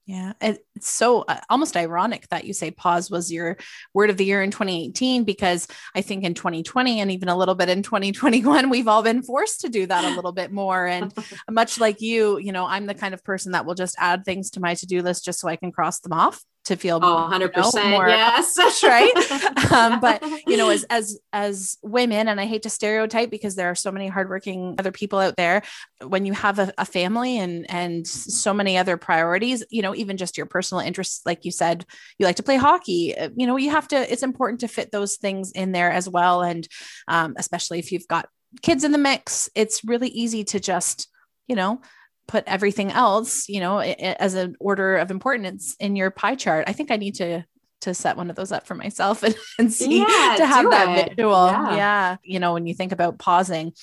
[0.07, 3.57] yeah, it's so uh, almost ironic that you say pause was your
[3.93, 7.55] word of the year in 2018 because I think in 2020 and even a little
[7.55, 10.87] bit in 2021 we've all been forced to do that a little bit more.
[10.87, 11.13] And
[11.51, 14.49] much like you, you know, I'm the kind of person that will just add things
[14.51, 17.73] to my to-do list just so I can cross them off to feel oh 100%
[17.73, 18.55] you know, more yes.
[18.55, 19.11] that's right?
[19.71, 23.69] Um, but you know as as as women and i hate to stereotype because there
[23.69, 25.61] are so many hardworking other people out there
[26.07, 30.15] when you have a, a family and and so many other priorities you know even
[30.15, 31.85] just your personal interests like you said
[32.17, 34.91] you like to play hockey uh, you know you have to it's important to fit
[34.91, 36.41] those things in there as well.
[36.41, 36.67] And
[37.07, 38.29] um, especially if you've got
[38.61, 41.09] kids in the mix it's really easy to just
[41.47, 41.81] you know
[42.27, 46.65] put everything else, you know, as an order of importance in your pie chart.
[46.67, 47.43] I think I need to
[47.81, 50.97] to set one of those up for myself and, and see yeah, to have that
[50.97, 51.15] it.
[51.15, 51.47] visual.
[51.47, 51.75] Yeah.
[51.75, 52.17] yeah.
[52.23, 53.73] You know, when you think about pausing,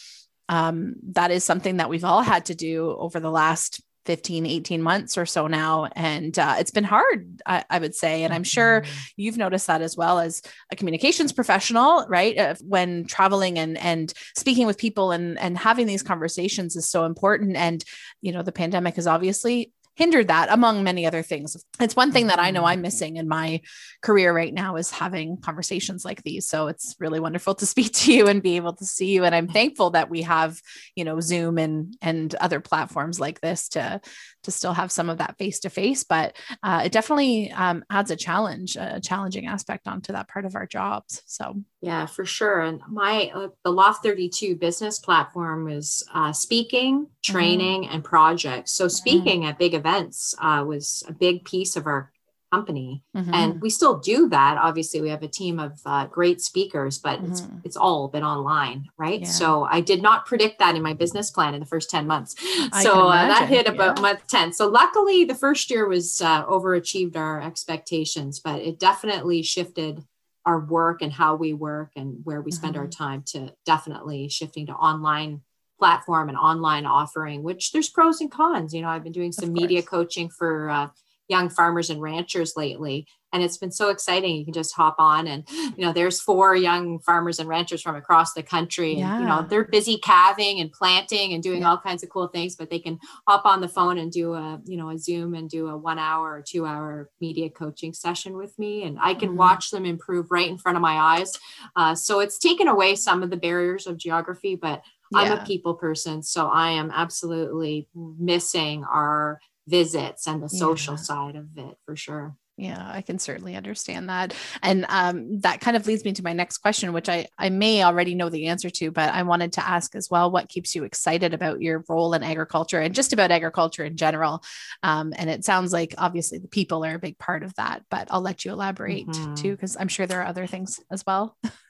[0.49, 4.83] um, that is something that we've all had to do over the last 15 18
[4.83, 8.45] months or so now and uh, it's been hard I, I, would say and i'm
[8.45, 8.99] sure mm-hmm.
[9.17, 14.13] you've noticed that as well as a communications professional right uh, when traveling and and
[14.37, 17.85] speaking with people and and having these conversations is so important and
[18.21, 21.57] you know the pandemic has obviously hindered that among many other things.
[21.81, 22.83] It's one thing that I know I'm mm-hmm.
[22.83, 23.61] missing in my
[24.03, 26.49] career right now is having conversations like these.
[26.49, 29.25] So it's really wonderful to speak to you and be able to see you.
[29.25, 30.61] And I'm thankful that we have,
[30.95, 34.01] you know, Zoom and and other platforms like this to
[34.45, 38.11] to still have some of that face to face, but uh, it definitely um, adds
[38.11, 41.23] a challenge, a challenging aspect onto that part of our jobs.
[41.27, 42.61] So yeah, for sure.
[42.61, 47.95] And my uh, the Loft 32 business platform is uh, speaking, training, mm.
[47.95, 48.73] and projects.
[48.73, 49.49] So speaking mm.
[49.49, 52.11] at big events uh, was a big piece of our
[52.55, 53.35] company mm-hmm.
[53.35, 57.17] and we still do that obviously we have a team of uh, great speakers but
[57.19, 57.33] mm-hmm.
[57.33, 59.29] it's, it's all been online right yeah.
[59.41, 62.35] so i did not predict that in my business plan in the first 10 months
[62.83, 64.03] so uh, that hit about yeah.
[64.03, 69.43] month 10 so luckily the first year was uh, overachieved our expectations but it definitely
[69.43, 70.05] shifted
[70.47, 72.83] our work and how we work and where we spend mm-hmm.
[72.83, 75.41] our time to definitely shifting to online
[75.79, 79.53] platform and online offering which there's pros and cons you know i've been doing some
[79.53, 80.89] media coaching for uh,
[81.29, 85.27] young farmers and ranchers lately and it's been so exciting you can just hop on
[85.27, 89.19] and you know there's four young farmers and ranchers from across the country and yeah.
[89.19, 91.69] you know they're busy calving and planting and doing yeah.
[91.69, 94.61] all kinds of cool things but they can hop on the phone and do a
[94.65, 98.37] you know a zoom and do a one hour or two hour media coaching session
[98.37, 99.39] with me and i can mm-hmm.
[99.39, 101.33] watch them improve right in front of my eyes
[101.77, 104.83] uh, so it's taken away some of the barriers of geography but
[105.13, 105.19] yeah.
[105.19, 110.99] i'm a people person so i am absolutely missing our visits and the social yeah.
[110.99, 112.37] side of it for sure.
[112.57, 114.33] Yeah, I can certainly understand that.
[114.63, 117.83] And um, that kind of leads me to my next question, which I, I may
[117.83, 120.85] already know the answer to, but I wanted to ask as well what keeps you
[120.85, 124.45] excited about your role in agriculture and just about agriculture in general?
[124.85, 128.07] Um, and it sounds like obviously the people are a big part of that, but
[128.11, 129.35] I'll let you elaborate mm-hmm.
[129.35, 131.37] too, because I'm sure there are other things as well.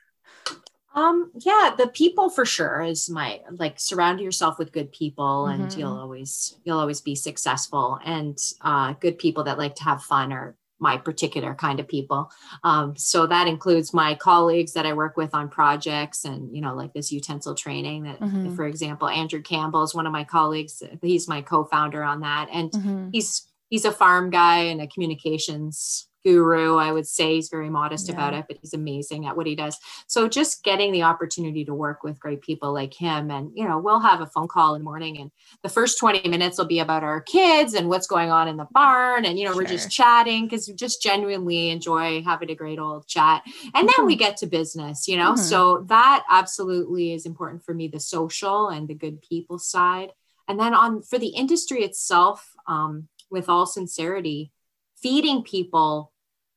[0.94, 5.64] Um, yeah, the people for sure is my like surround yourself with good people and
[5.64, 5.80] mm-hmm.
[5.80, 10.32] you'll always you'll always be successful and uh good people that like to have fun
[10.32, 12.30] are my particular kind of people.
[12.62, 16.74] Um, so that includes my colleagues that I work with on projects and, you know,
[16.74, 18.54] like this utensil training that, mm-hmm.
[18.54, 20.82] for example, Andrew Campbell is one of my colleagues.
[21.00, 22.48] He's my co-founder on that.
[22.52, 23.08] And mm-hmm.
[23.12, 26.76] he's, he's a farm guy and a communications guru.
[26.76, 28.14] I would say he's very modest Yeah.
[28.14, 29.78] about it, but he's amazing at what he does.
[30.06, 33.78] So just getting the opportunity to work with great people like him, and you know,
[33.78, 35.30] we'll have a phone call in the morning, and
[35.62, 38.68] the first 20 minutes will be about our kids and what's going on in the
[38.72, 42.78] barn, and you know, we're just chatting because we just genuinely enjoy having a great
[42.78, 43.42] old chat,
[43.74, 45.32] and then we get to business, you know.
[45.32, 45.38] Mhm.
[45.38, 50.12] So that absolutely is important for me, the social and the good people side,
[50.48, 54.52] and then on for the industry itself, um, with all sincerity,
[54.96, 56.12] feeding people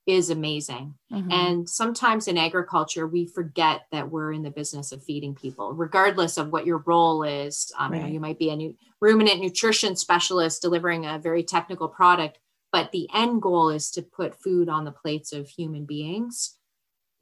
[0.07, 0.95] is amazing.
[1.11, 1.31] Mhm.
[1.31, 6.37] And sometimes in agriculture, we forget that we're in the business of feeding people, regardless
[6.37, 7.71] of what your role is.
[7.77, 8.13] Um, you know, Right.
[8.13, 12.39] you might be a new ruminant nutrition specialist delivering a very technical product,
[12.71, 16.57] but the end goal is to put food on the plates of human beings.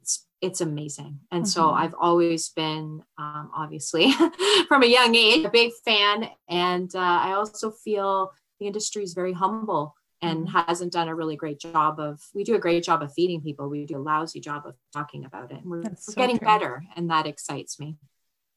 [0.00, 1.20] It's, it's amazing.
[1.32, 1.74] And so Mhm.
[1.74, 4.12] I've always been, um, obviously,
[4.68, 6.30] from a young age, a big fan.
[6.48, 10.58] And uh, I also feel the industry is very humble and Mm-hmm.
[10.58, 13.68] hasn't done a really great job of we do a great job of feeding people
[13.68, 16.46] we do a lousy job of talking about it and we're, we're so getting true.
[16.46, 17.96] better and that excites me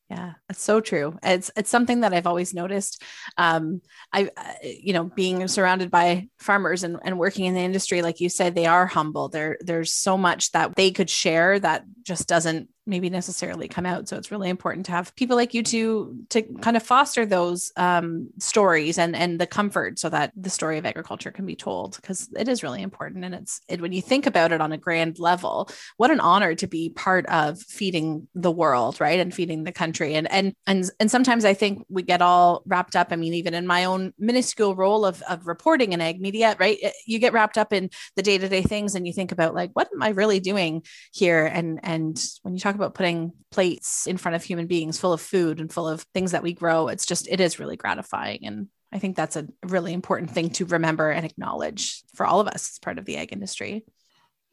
[0.10, 1.20] Yeah, it's so true.
[1.22, 3.04] It's it's something that I've always noticed.
[3.38, 3.82] Um,
[4.12, 8.20] I, uh, you know, being surrounded by farmers and, and working in the industry, like
[8.20, 9.30] you said, they are humble.
[9.30, 14.08] There, there's so much that they could share that just doesn't maybe necessarily come out.
[14.08, 17.72] So it's really important to have people like you to to kind of foster those
[17.78, 21.96] um, stories and and the comfort, so that the story of agriculture can be told
[21.96, 23.24] because it is really important.
[23.24, 26.56] And it's it, when you think about it on a grand level, what an honor
[26.56, 30.90] to be part of feeding the world right and feeding the country and and and
[31.00, 34.14] and sometimes i think we get all wrapped up i mean even in my own
[34.18, 38.22] minuscule role of, of reporting in ag media right you get wrapped up in the
[38.22, 42.24] day-to-day things and you think about like what am i really doing here and and
[42.42, 45.72] when you talk about putting plates in front of human beings full of food and
[45.72, 48.46] full of things that we grow it's just it is really gratifying.
[48.46, 52.48] And i think that's a really important thing to remember and acknowledge for all of
[52.48, 52.72] us.
[52.72, 53.86] As part of the ag industry.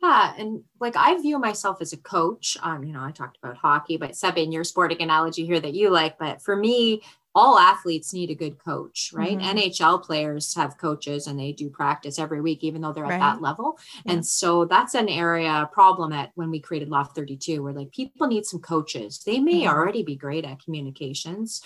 [0.02, 2.56] Yeah and like i view myself as a coach.
[2.62, 5.74] Um you know i talked about hockey but seb in your sporting analogy here that
[5.74, 7.02] you like but for me
[7.38, 9.38] all athletes need a good coach right?
[9.38, 9.54] Mhm.
[9.56, 13.42] nhl players have coaches and they do practice every week even though they're at that
[13.42, 13.78] level.
[14.04, 14.12] Yeah.
[14.12, 18.26] and so that's an area problem at when we created loft 32 where like people
[18.26, 19.22] need some coaches.
[19.26, 19.68] They may Mhm.
[19.68, 21.60] already be great at communications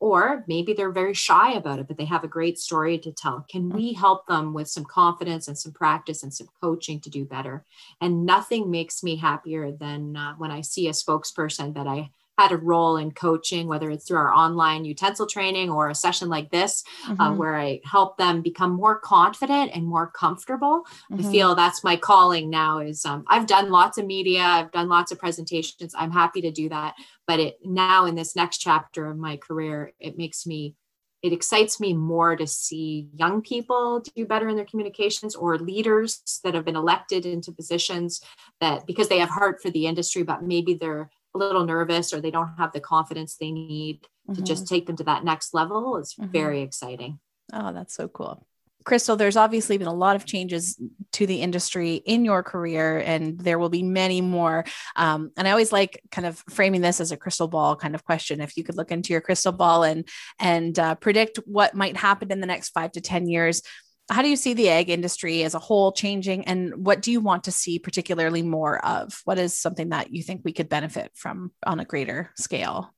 [0.00, 3.38] or maybe they're very shy about it but they have a great story to tell.
[3.48, 7.24] Can we help them with some confidence and some practice and some coaching to do
[7.24, 7.64] better?
[8.02, 12.52] And nothing makes me happier than uh, when i see a spokesperson that i had
[12.52, 16.50] a role in coaching whether it's through our online utensil training or a session like
[16.50, 16.82] this
[17.18, 17.38] uh, Mhm.
[17.38, 21.30] where i help them become more confident and more comfortable I Mhm.
[21.30, 25.12] feel that's my calling now is um, I've done lots of media, I've done lots
[25.12, 25.94] of presentations.
[25.96, 26.94] I'm happy to do that.
[27.26, 30.74] But it now in this next chapter of my career, it makes me
[31.22, 36.20] it excites me more to see young people do better in their communications or leaders
[36.44, 38.20] that have been elected into positions
[38.60, 42.20] that because they have heart for the industry, but maybe they're a little nervous or
[42.20, 44.46] they don't have the confidence they need to Mhm.
[44.46, 45.96] just take them to that next level.
[45.96, 46.30] It's Mhm.
[46.30, 47.18] very exciting.
[47.52, 48.46] Oh, that's so cool.
[48.84, 50.78] Crystal, there's obviously been a lot of changes
[51.12, 54.64] to the industry in your career, and there will be many more.
[54.94, 58.04] Um, and I always like kind of framing this as a crystal ball kind of
[58.04, 58.42] question.
[58.42, 60.06] If you could look into your crystal ball and
[60.38, 63.62] and uh, predict what might happen in the next five to ten years,
[64.10, 67.20] how do you see the ag industry as a whole changing, and what do you
[67.20, 69.20] want to see particularly more of?
[69.24, 72.94] What is something that you think we could benefit from on a greater scale?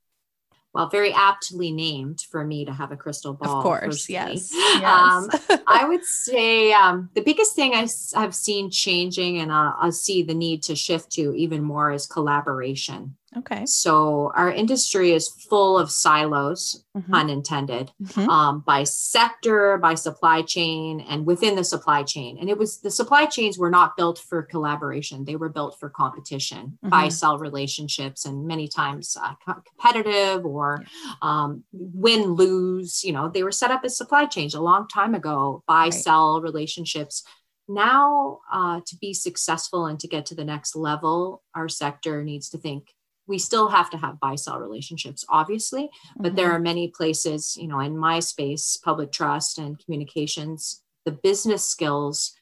[0.76, 3.56] well, very aptly named for me to have a crystal ball.
[3.56, 4.14] of course, firstly.
[4.14, 4.52] yes.
[4.52, 5.30] Um.
[5.66, 7.88] I would say um, the biggest thing I,
[8.20, 12.06] have seen changing and uh, I see the need to shift to even more is
[12.06, 13.16] collaboration.
[13.38, 13.66] Okay.
[13.66, 17.10] So our industry is full of silos, Mhm.
[17.10, 18.28] pun intended, Mhm.
[18.28, 22.38] um, by sector, by supply chain, and within the supply chain.
[22.38, 25.88] And it was the supply chains were not built for collaboration; they were built for
[25.90, 26.90] competition, Mhm.
[26.90, 30.84] buy sell relationships, and many times uh, co- competitive or
[31.22, 33.04] um, win lose.
[33.04, 35.62] You know, they were set up as supply chains a long time ago.
[35.66, 35.94] Buy Right.
[35.94, 37.22] sell relationships.
[37.68, 42.48] Now, uh, to be successful and to get to the next level, our sector needs
[42.50, 42.94] to think
[43.26, 46.54] we still have to have buy sell relationships, obviously, but there Mhm.
[46.54, 52.32] are many places, you know, in my space, public trust and communications, the business skills.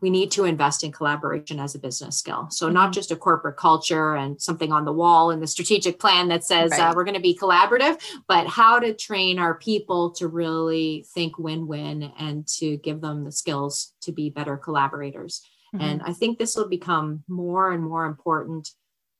[0.00, 2.48] We need to invest in collaboration as a business skill.
[2.50, 2.94] So, not Mhm.
[2.94, 6.72] just a corporate culture and something on the wall in the strategic plan that says
[6.72, 11.38] uh, we're going to be collaborative, but how to train our people to really think
[11.38, 15.42] win win and to give them the skills to be better collaborators.
[15.72, 15.80] Mhm.
[15.80, 18.72] And I think this will become more and more important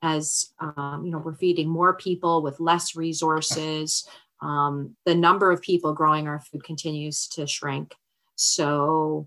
[0.04, 4.06] as um, you know we're feeding more people with less resources.
[4.40, 7.94] Um, the number of people growing our food continues to shrink.
[8.36, 9.26] So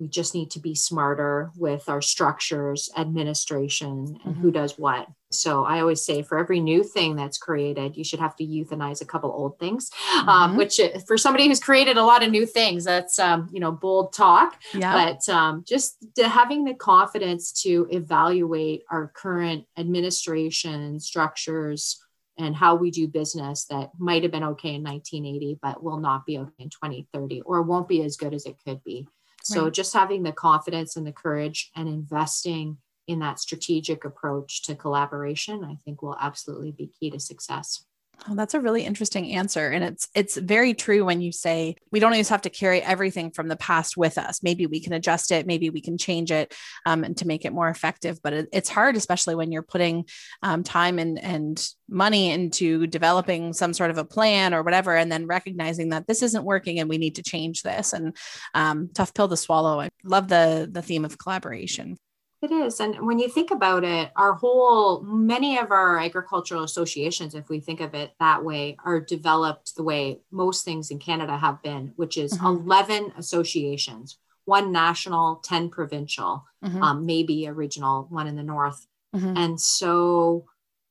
[0.00, 4.40] we just need to be smarter with our structures, administration, and mm-hmm.
[4.40, 5.08] who does what.
[5.30, 9.02] So I always say for every new thing that's created, you should have to euthanize
[9.02, 10.28] a couple old things, um, mm-hmm.
[10.28, 13.60] um, which uh, for somebody who's created a lot of new things, that's, um, you
[13.60, 14.60] know, bold talk.
[14.72, 14.92] Yeah.
[14.92, 22.00] But um, just having the confidence to evaluate our current administration structures
[22.38, 26.24] and how we do business that might have been okay in 1980, but will not
[26.24, 29.08] be okay in 2030 or won't be as good as it could be.
[29.42, 29.72] So right.
[29.72, 35.64] just having the confidence and the courage and investing in that strategic approach to collaboration,
[35.64, 37.84] I think will absolutely be key to success.
[38.26, 39.68] Oh, that's a really interesting answer.
[39.68, 43.30] And it's it's very true when you say we don't always have to carry everything
[43.30, 44.42] from the past with us.
[44.42, 46.52] Maybe we can adjust it, maybe we can change it
[46.84, 48.20] um, and to make it more effective.
[48.22, 50.06] But it, it's hard, especially when you're putting
[50.42, 55.12] um, time and, and money into developing some sort of a plan or whatever, and
[55.12, 57.92] then recognizing that this isn't working and we need to change this.
[57.92, 58.16] And
[58.54, 59.80] um, tough pill to swallow.
[59.80, 61.98] I love the the theme of collaboration.
[62.40, 62.78] It is.
[62.78, 67.58] And when you think about it, our whole, many of our agricultural associations, if we
[67.58, 71.92] think of it that way, are developed the way most things in Canada have been,
[71.96, 72.46] which is mm-hmm.
[72.68, 76.80] 11 associations, one national, 10 provincial, mm-hmm.
[76.80, 78.86] um, maybe a regional, one in the north.
[79.16, 79.36] Mm-hmm.
[79.36, 80.44] And so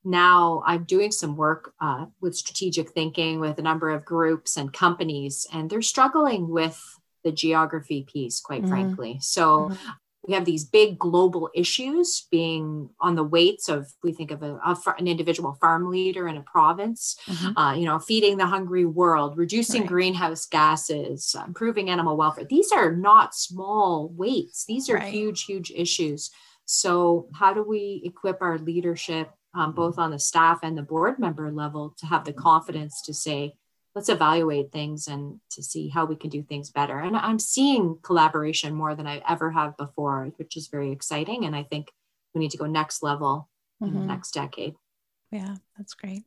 [0.03, 4.73] now I'm doing some work uh, with strategic thinking with a number of groups and
[4.73, 6.77] companies, and they're struggling with
[7.23, 8.69] the geography piece, quite mm-hmm.
[8.69, 9.19] frankly.
[9.21, 9.89] So mm-hmm
[10.27, 14.55] we have these big global issues being on the weights of we think of a,
[14.65, 17.57] a an individual farm leader in a province mm-hmm.
[17.57, 19.89] uh, you know feeding the hungry world reducing right.
[19.89, 25.13] greenhouse gases improving animal welfare these are not small weights these are right.
[25.13, 26.29] huge huge issues
[26.65, 31.17] so how do we equip our leadership um, both on the staff and the board
[31.17, 33.53] member level to have the confidence to say
[33.97, 36.99] let's evaluate things and to see how we can do things better.
[36.99, 41.45] And I'm seeing collaboration more than I ever have before, which is very exciting.
[41.45, 41.89] And I think
[42.35, 43.49] we need to go next level
[43.81, 43.91] mm-hmm.
[43.91, 44.75] in the next decade.
[45.31, 46.25] Yeah, that's great.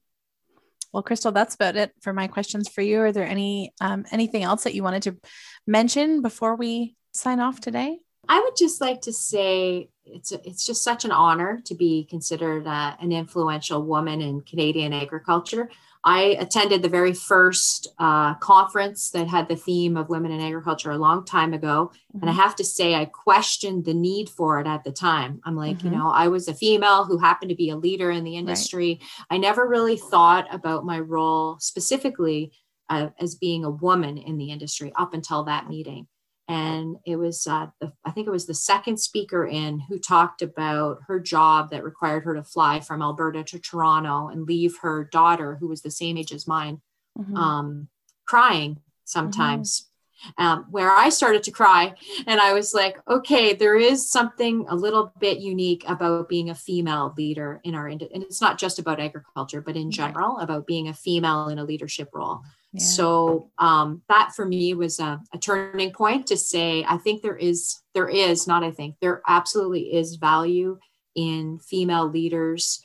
[0.92, 3.02] Well, Crystal, that's about it for my questions for you.
[3.02, 5.16] Are there any um, anything else that you wanted to
[5.64, 8.00] mention before we sign off today?
[8.28, 12.08] I would just like to say it's a, it's just such an honor to be
[12.10, 15.70] considered uh, an influential woman in Canadian agriculture.
[16.02, 20.90] I attended the very first uh, conference that had the theme of women in agriculture
[20.90, 21.90] a long time ago.
[21.92, 22.20] Mm-hmm.
[22.20, 22.42] And I mm-hmm.
[22.42, 25.40] have to say, I questioned the need for it at the time.
[25.44, 25.88] I'm like, mm-hmm.
[25.88, 28.98] you know, I was a female who happened to be a leader in the industry.
[29.00, 29.26] Right.
[29.30, 32.52] I never really thought about my role specifically
[32.88, 36.06] uh, as being a woman in the industry up until that meeting
[36.50, 40.42] and it was uh, the, i think it was the second speaker in who talked
[40.42, 45.04] about her job that required her to fly from alberta to toronto and leave her
[45.04, 46.80] daughter who was the same age as mine
[47.18, 47.36] mm-hmm.
[47.36, 47.88] um,
[48.26, 49.90] crying sometimes
[50.26, 50.42] mm-hmm.
[50.44, 51.94] um, where i started to cry
[52.26, 56.54] and i was like okay there is something a little bit unique about being a
[56.54, 60.88] female leader in our and it's not just about agriculture but in general about being
[60.88, 62.42] a female in a leadership role
[62.78, 67.36] so um, that for me was a, a, turning point to say, I think there
[67.36, 70.78] is, there is not, I think there absolutely is value
[71.16, 72.80] in female leaders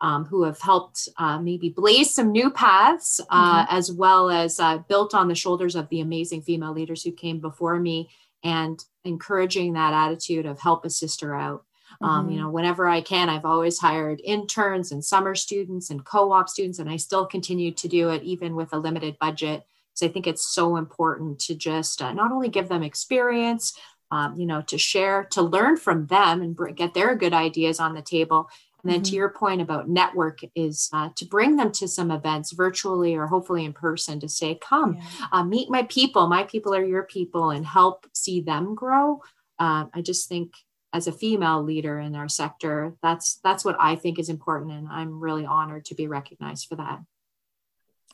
[0.00, 3.76] um, who have helped uh, maybe blaze some new paths, uh, mm-hmm.
[3.76, 7.40] as well as uh, built on the shoulders of the amazing female leaders who came
[7.40, 8.08] before me
[8.42, 11.64] and encouraging that attitude of help a sister out.
[12.00, 12.44] Um, you mm-hmm.
[12.44, 16.90] know, whenever I can, I've always hired interns and summer students and co-op students, and
[16.90, 19.64] I still continue to do it even with a limited budget.
[19.92, 23.78] Because I think it's so important to just uh, not only give them experience,
[24.10, 27.80] um, you know, to share, to learn from them and br- get their good ideas
[27.80, 28.48] on the table.
[28.82, 29.10] And then mm-hmm.
[29.10, 33.26] to your point about network is uh, to bring them to some events virtually or
[33.26, 35.26] hopefully in person to say, come yeah.
[35.32, 36.26] uh, meet my people.
[36.26, 39.22] My people are your people and help see them grow.
[39.58, 40.52] Uh, I just think
[40.94, 44.88] as a female leader in our sector that's that's what i think is important and
[44.88, 47.00] i'm really honored to be recognized for that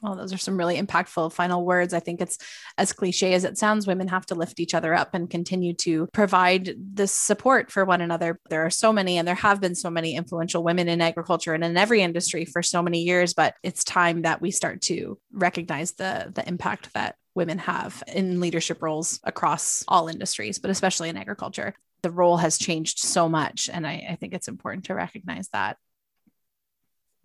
[0.02, 1.92] well, those are some really impactful final words.
[1.92, 2.38] I think it's
[2.78, 6.08] as cliche as it sounds, women have to lift each other up and continue to
[6.12, 8.40] provide the support for one another.
[8.48, 11.62] There are so many, and there have been so many influential women in agriculture and
[11.62, 15.92] in every industry for so many years, but it's time that we start to recognize
[15.92, 21.16] the, the impact that women have in leadership roles across all industries, but especially in
[21.16, 23.70] agriculture the role has changed so much.
[23.72, 25.76] And I, I think it's important to recognize that.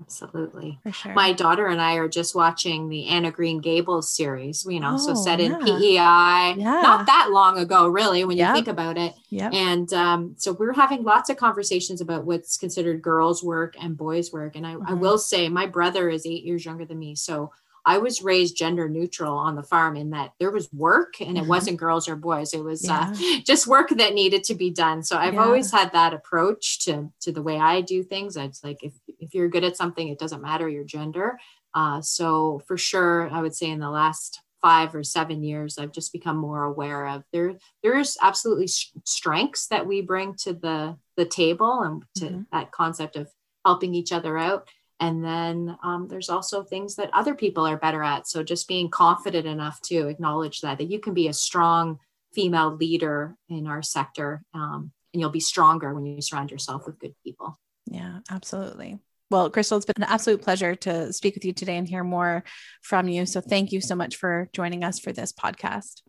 [0.01, 0.78] Absolutely.
[0.91, 1.13] Sure.
[1.13, 4.95] My daughter and I are just watching the Anne of Green Gables series, you know,
[4.95, 6.53] oh, so set in PEI, yeah.
[6.57, 8.49] not that long ago, really, when yep.
[8.49, 9.13] you think about it.
[9.30, 9.53] Yep.
[9.53, 14.34] And um, so we're having lots of conversations about what's considered girls' work and boys'
[14.34, 14.57] work.
[14.57, 14.89] And I, mm-hmm.
[14.89, 17.15] I will say, my brother is eight years younger than me.
[17.15, 17.53] So
[17.86, 21.41] I was raised gender neutral on the farm in that there was work and it
[21.41, 21.49] mm-hmm.
[21.49, 22.53] wasn't girls or boys.
[22.53, 23.38] It was uh, yeah.
[23.38, 25.03] uh, just work that needed to be done.
[25.03, 25.43] So I've yeah.
[25.43, 28.38] always had that approach to, to the way I do things.
[28.38, 31.38] It's like, if, if you're good at something, it doesn't matter your gender.
[31.73, 35.91] Uh, so for sure, I would say in the last five or seven years, I've
[35.91, 37.53] just become more aware of there.
[37.83, 42.41] There's absolutely strengths that we bring to the the table and to mm-hmm.
[42.51, 43.29] that concept of
[43.63, 44.67] helping each other out.
[45.00, 48.28] And then um, there's also things that other people are better at.
[48.28, 52.00] So just being confident enough to acknowledge that that you can be a strong
[52.34, 57.00] female leader in our sector, um, and you'll be stronger when you surround yourself with
[57.00, 57.60] good people.
[57.88, 59.00] Yeah, absolutely.
[59.32, 62.43] Well, Crystal, it's been an absolute pleasure to speak with you today and hear more
[62.82, 63.26] from you.
[63.26, 66.02] So thank you so much for joining us for this podcast.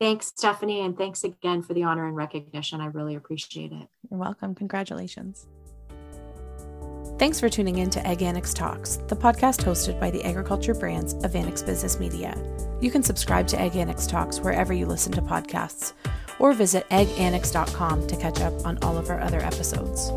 [0.00, 0.80] Thanks, Stephanie.
[0.80, 2.80] And thanks again for the honor and recognition.
[2.80, 3.88] I really appreciate it.
[4.10, 4.54] You're welcome.
[4.54, 5.46] Congratulations.
[7.18, 11.14] Thanks for tuning in to Ag Annex Talks, the podcast hosted by the agriculture brands
[11.24, 12.36] of Annex Business Media.
[12.78, 15.94] You can subscribe to Ag Annex Talks wherever you listen to podcasts,
[16.38, 20.10] or visit agannex.com to catch up on all of our other episodes.